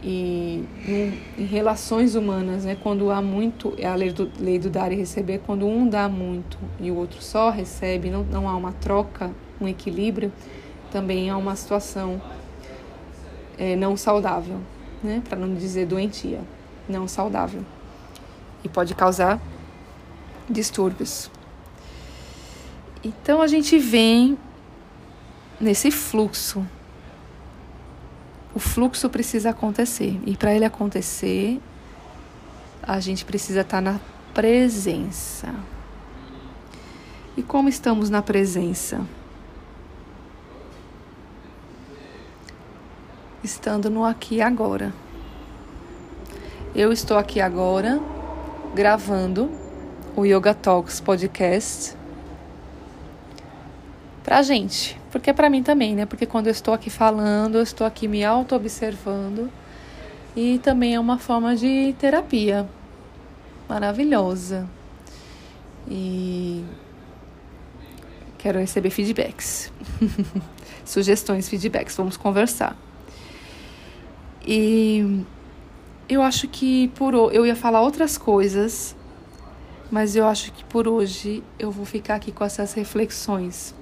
E 0.02 0.64
em, 0.87 1.18
em 1.42 1.44
relações 1.44 2.14
humanas, 2.14 2.64
né, 2.64 2.76
quando 2.80 3.11
há 3.11 3.20
muito, 3.20 3.74
é 3.76 3.87
a 3.87 3.94
lei 3.94 4.12
do, 4.12 4.30
lei 4.38 4.58
do 4.58 4.70
dar 4.70 4.92
e 4.92 4.94
receber, 4.94 5.40
quando 5.44 5.66
um 5.66 5.88
dá 5.88 6.08
muito 6.08 6.56
e 6.78 6.90
o 6.90 6.96
outro 6.96 7.20
só 7.20 7.50
recebe, 7.50 8.08
não, 8.08 8.22
não 8.22 8.48
há 8.48 8.56
uma 8.56 8.72
troca, 8.72 9.32
um 9.61 9.66
equilíbrio, 9.66 10.32
também 10.92 11.30
há 11.30 11.37
uma 11.37 11.56
situação 11.56 12.22
é, 13.58 13.74
não 13.74 13.96
saudável, 13.96 14.61
né, 15.02 15.20
para 15.28 15.38
não 15.38 15.52
dizer 15.54 15.87
doentia, 15.87 16.40
não 16.88 17.08
saudável. 17.08 17.62
E 18.62 18.68
pode 18.68 18.94
causar 18.94 19.40
distúrbios. 20.48 21.30
Então 23.02 23.42
a 23.42 23.46
gente 23.46 23.78
vem 23.78 24.38
nesse 25.61 25.90
fluxo. 25.90 26.64
O 28.59 28.61
fluxo 28.61 29.09
precisa 29.09 29.51
acontecer. 29.51 30.21
E 30.27 30.37
para 30.37 30.53
ele 30.53 30.64
acontecer, 30.64 31.61
a 32.83 32.99
gente 32.99 33.25
precisa 33.25 33.61
estar 33.61 33.77
tá 33.77 33.81
na 33.81 34.01
presença. 34.35 35.55
E 37.37 37.42
como 37.44 37.68
estamos 37.68 38.11
na 38.11 38.21
presença? 38.21 39.07
Estando 43.44 43.88
no 43.88 44.05
aqui 44.05 44.38
e 44.38 44.42
agora. 44.42 44.92
Eu 46.75 46.92
estou 46.92 47.16
aqui 47.16 47.40
agora 47.40 48.01
gravando 48.75 49.53
o 50.16 50.25
Yoga 50.25 50.53
Talks 50.53 50.99
podcast 50.99 51.97
pra 54.25 54.42
gente. 54.42 54.97
Porque 55.11 55.31
é 55.31 55.33
pra 55.33 55.49
mim 55.49 55.62
também, 55.62 55.94
né? 55.94 56.07
Porque 56.07 56.27
quando 56.27 56.49
eu 56.49 56.53
estou 56.53 56.75
aqui 56.75 56.90
falando, 56.90 57.57
eu 57.57 57.62
estou 57.62 57.87
aqui 57.87 58.07
me 58.07 58.25
auto-observando. 58.25 59.51
E 60.37 60.59
também 60.59 60.94
é 60.94 61.01
uma 61.01 61.18
forma 61.18 61.57
de 61.57 61.94
terapia 61.99 62.68
maravilhosa. 63.68 64.68
E 65.90 66.62
quero 68.37 68.59
receber 68.59 68.90
feedbacks. 68.90 69.73
Sugestões, 70.85 71.49
feedbacks. 71.49 71.97
Vamos 71.97 72.16
conversar. 72.16 72.77
E 74.47 75.25
eu 76.09 76.23
acho 76.23 76.49
que 76.49 76.88
por 76.88 77.14
eu 77.14 77.47
ia 77.47 77.57
falar 77.57 77.81
outras 77.81 78.18
coisas, 78.18 78.94
mas 79.90 80.16
eu 80.16 80.27
acho 80.27 80.53
que 80.53 80.64
por 80.64 80.87
hoje 80.87 81.42
eu 81.59 81.71
vou 81.71 81.85
ficar 81.85 82.16
aqui 82.16 82.31
com 82.31 82.44
essas 82.44 82.75
reflexões 82.75 83.75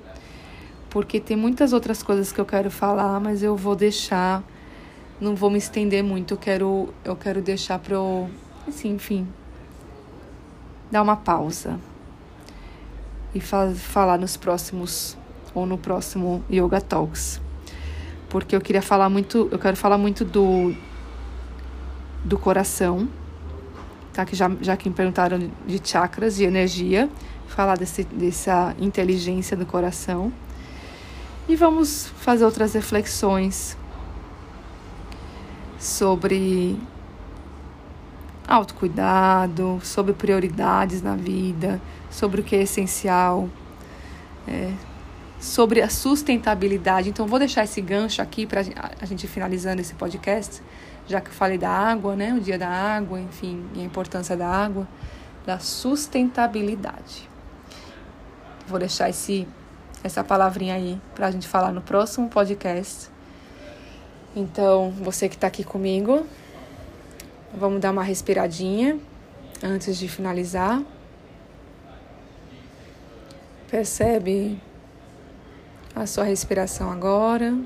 porque 0.96 1.20
tem 1.20 1.36
muitas 1.36 1.74
outras 1.74 2.02
coisas 2.02 2.32
que 2.32 2.40
eu 2.40 2.46
quero 2.46 2.70
falar, 2.70 3.20
mas 3.20 3.42
eu 3.42 3.54
vou 3.54 3.76
deixar, 3.76 4.42
não 5.20 5.36
vou 5.36 5.50
me 5.50 5.58
estender 5.58 6.02
muito, 6.02 6.32
eu 6.32 6.38
quero, 6.38 6.88
eu 7.04 7.14
quero 7.14 7.42
deixar 7.42 7.78
para 7.78 7.96
eu, 7.96 8.30
assim, 8.66 8.94
enfim, 8.94 9.28
dar 10.90 11.02
uma 11.02 11.14
pausa 11.14 11.78
e 13.34 13.40
fa 13.42 13.74
falar 13.74 14.16
nos 14.16 14.38
próximos 14.38 15.18
ou 15.54 15.66
no 15.66 15.76
próximo 15.76 16.42
Yoga 16.50 16.80
Talks. 16.80 17.42
Porque 18.30 18.56
eu 18.56 18.60
queria 18.62 18.80
falar 18.80 19.10
muito, 19.10 19.50
eu 19.52 19.58
quero 19.58 19.76
falar 19.76 19.98
muito 19.98 20.24
do 20.24 20.74
do 22.24 22.38
coração, 22.38 23.06
tá? 24.14 24.24
Que 24.24 24.34
já, 24.34 24.50
já 24.62 24.74
que 24.78 24.88
me 24.88 24.94
perguntaram 24.94 25.38
de 25.66 25.78
chakras, 25.84 26.36
de 26.36 26.44
energia, 26.44 27.10
falar 27.46 27.76
desse, 27.76 28.02
dessa 28.04 28.74
inteligência 28.80 29.54
do 29.54 29.66
coração 29.66 30.32
e 31.48 31.54
vamos 31.54 32.06
fazer 32.18 32.44
outras 32.44 32.74
reflexões 32.74 33.76
sobre 35.78 36.78
autocuidado, 38.46 39.80
sobre 39.82 40.12
prioridades 40.12 41.02
na 41.02 41.16
vida, 41.16 41.80
sobre 42.10 42.40
o 42.40 42.44
que 42.44 42.56
é 42.56 42.62
essencial, 42.62 43.48
é, 44.46 44.72
sobre 45.40 45.82
a 45.82 45.88
sustentabilidade. 45.88 47.08
Então, 47.08 47.26
vou 47.26 47.38
deixar 47.38 47.64
esse 47.64 47.80
gancho 47.80 48.22
aqui 48.22 48.46
para 48.46 48.62
a 49.00 49.06
gente 49.06 49.26
finalizando 49.26 49.80
esse 49.80 49.94
podcast, 49.94 50.62
já 51.06 51.20
que 51.20 51.28
eu 51.28 51.34
falei 51.34 51.58
da 51.58 51.70
água, 51.70 52.16
né? 52.16 52.32
O 52.34 52.40
dia 52.40 52.58
da 52.58 52.68
água, 52.68 53.20
enfim, 53.20 53.64
e 53.74 53.80
a 53.80 53.84
importância 53.84 54.36
da 54.36 54.48
água, 54.48 54.86
da 55.44 55.58
sustentabilidade. 55.58 57.28
Vou 58.66 58.78
deixar 58.78 59.08
esse, 59.08 59.46
essa 60.06 60.22
palavrinha 60.22 60.74
aí 60.74 61.00
para 61.14 61.26
a 61.26 61.30
gente 61.30 61.46
falar 61.46 61.72
no 61.72 61.82
próximo 61.82 62.28
podcast. 62.28 63.10
Então, 64.34 64.90
você 64.92 65.28
que 65.28 65.34
está 65.34 65.46
aqui 65.46 65.64
comigo, 65.64 66.26
vamos 67.52 67.80
dar 67.80 67.90
uma 67.90 68.02
respiradinha 68.02 68.98
antes 69.62 69.98
de 69.98 70.08
finalizar. 70.08 70.82
Percebe 73.68 74.60
a 75.94 76.06
sua 76.06 76.24
respiração 76.24 76.90
agora. 76.92 77.58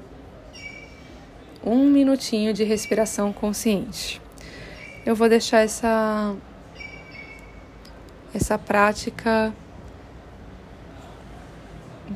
Um 1.62 1.90
minutinho 1.90 2.54
de 2.54 2.64
respiração 2.64 3.32
consciente. 3.32 4.20
Eu 5.04 5.14
vou 5.14 5.28
deixar 5.28 5.60
essa 5.60 6.34
essa 8.32 8.56
prática 8.56 9.52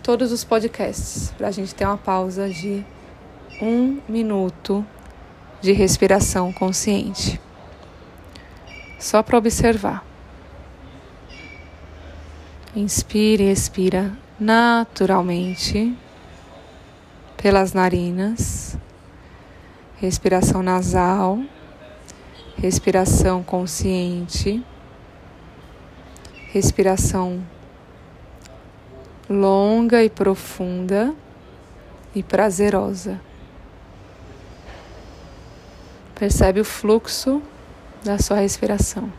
todos 0.05 0.33
os 0.33 0.45
podcasts 0.45 1.31
para 1.31 1.49
a 1.49 1.51
gente 1.51 1.75
ter 1.75 1.87
uma 1.87 1.97
pausa 1.97 2.51
de 2.51 2.85
um 3.61 4.03
minuto 4.07 4.85
de 5.63 5.73
respiração 5.73 6.53
consciente. 6.53 7.41
Só 8.99 9.23
para 9.23 9.39
observar. 9.39 10.05
Inspire 12.77 13.45
e 13.45 13.51
expira 13.51 14.13
naturalmente 14.39 15.97
pelas 17.39 17.73
narinas, 17.73 18.77
respiração 19.97 20.63
nasal, 20.63 21.39
respiração 22.59 23.43
consciente, 23.43 24.63
respiração 26.53 27.43
longa 29.29 30.03
e 30.03 30.11
profunda 30.11 31.15
e 32.15 32.23
prazerosa. 32.23 33.21
Percebe 36.15 36.61
o 36.61 36.65
fluxo 36.65 37.43
da 38.05 38.19
sua 38.19 38.37
respiração. 38.39 39.11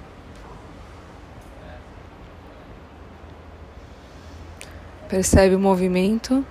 Percebe 5.10 5.56
o 5.56 5.60
movimento 5.60 6.46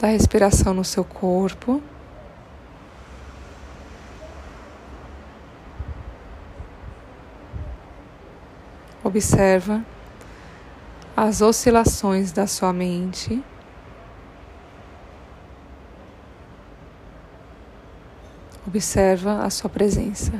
da 0.00 0.08
respiração 0.08 0.74
no 0.74 0.84
seu 0.84 1.04
corpo. 1.04 1.82
Observa 9.04 9.84
as 11.16 11.42
oscilações 11.42 12.32
da 12.32 12.46
sua 12.46 12.72
mente. 12.72 13.42
Observa 18.66 19.42
a 19.42 19.50
sua 19.50 19.68
presença. 19.68 20.32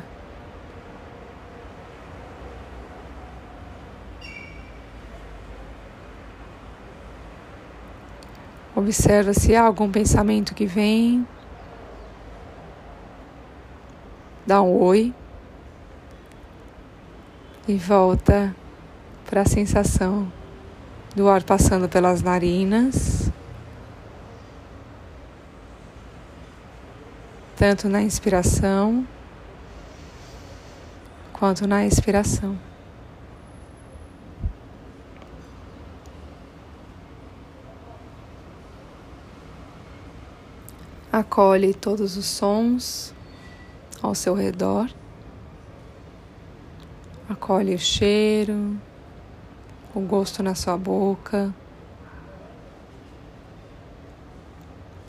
Observa 8.74 9.34
se 9.34 9.54
há 9.54 9.62
algum 9.62 9.90
pensamento 9.90 10.54
que 10.54 10.64
vem. 10.64 11.26
Dá 14.46 14.62
um 14.62 14.80
oi. 14.80 15.14
E 17.68 17.76
volta 17.76 18.54
para 19.26 19.42
a 19.42 19.44
sensação 19.44 20.32
do 21.14 21.28
ar 21.28 21.42
passando 21.42 21.88
pelas 21.88 22.22
narinas. 22.22 23.30
Tanto 27.56 27.88
na 27.88 28.02
inspiração 28.02 29.06
quanto 31.32 31.66
na 31.66 31.84
expiração. 31.86 32.58
Acolhe 41.12 41.74
todos 41.74 42.16
os 42.16 42.24
sons 42.24 43.14
ao 44.00 44.14
seu 44.14 44.34
redor. 44.34 44.88
Acolhe 47.28 47.74
o 47.74 47.78
cheiro, 47.78 48.76
o 49.94 50.00
gosto 50.00 50.42
na 50.42 50.54
sua 50.54 50.76
boca, 50.76 51.52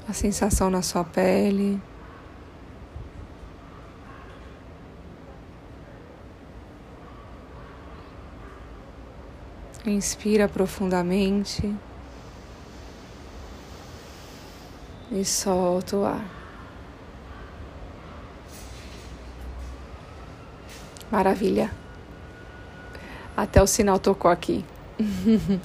a 0.07 0.13
sensação 0.13 0.69
na 0.69 0.81
sua 0.81 1.03
pele. 1.03 1.81
Inspira 9.85 10.47
profundamente. 10.47 11.75
e 15.13 15.23
solta 15.23 15.95
o 15.95 16.05
ar. 16.05 16.25
Maravilha. 21.11 21.71
Até 23.37 23.61
o 23.61 23.67
sinal 23.67 23.99
tocou 23.99 24.31
aqui. 24.31 24.65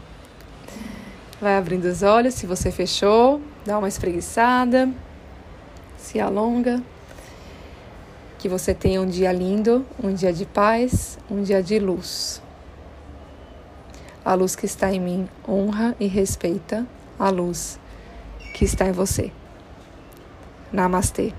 Vai 1.41 1.57
abrindo 1.57 1.85
os 1.85 2.03
olhos, 2.03 2.35
se 2.35 2.47
você 2.47 2.71
fechou, 2.71 3.41
dá 3.65 3.79
uma 3.79 3.89
espreguiçada, 3.89 4.91
se 5.97 6.21
alonga. 6.21 6.83
Que 8.39 8.49
você 8.49 8.73
tenha 8.73 9.01
um 9.01 9.07
dia 9.07 9.33
lindo, 9.33 9.85
um 10.03 10.13
dia 10.13 10.33
de 10.33 10.47
paz, 10.47 11.19
um 11.31 11.43
dia 11.43 11.63
de 11.63 11.79
luz. 11.79 12.41
A 14.25 14.35
luz 14.35 14.55
que 14.55 14.67
está 14.67 14.93
em 14.93 15.01
mim 15.01 15.29
honra 15.49 15.97
e 15.99 16.07
respeita 16.07 16.87
a 17.19 17.31
luz 17.31 17.81
que 18.55 18.65
está 18.65 18.87
em 18.87 18.93
você. 18.93 19.33
Namastê. 20.73 21.33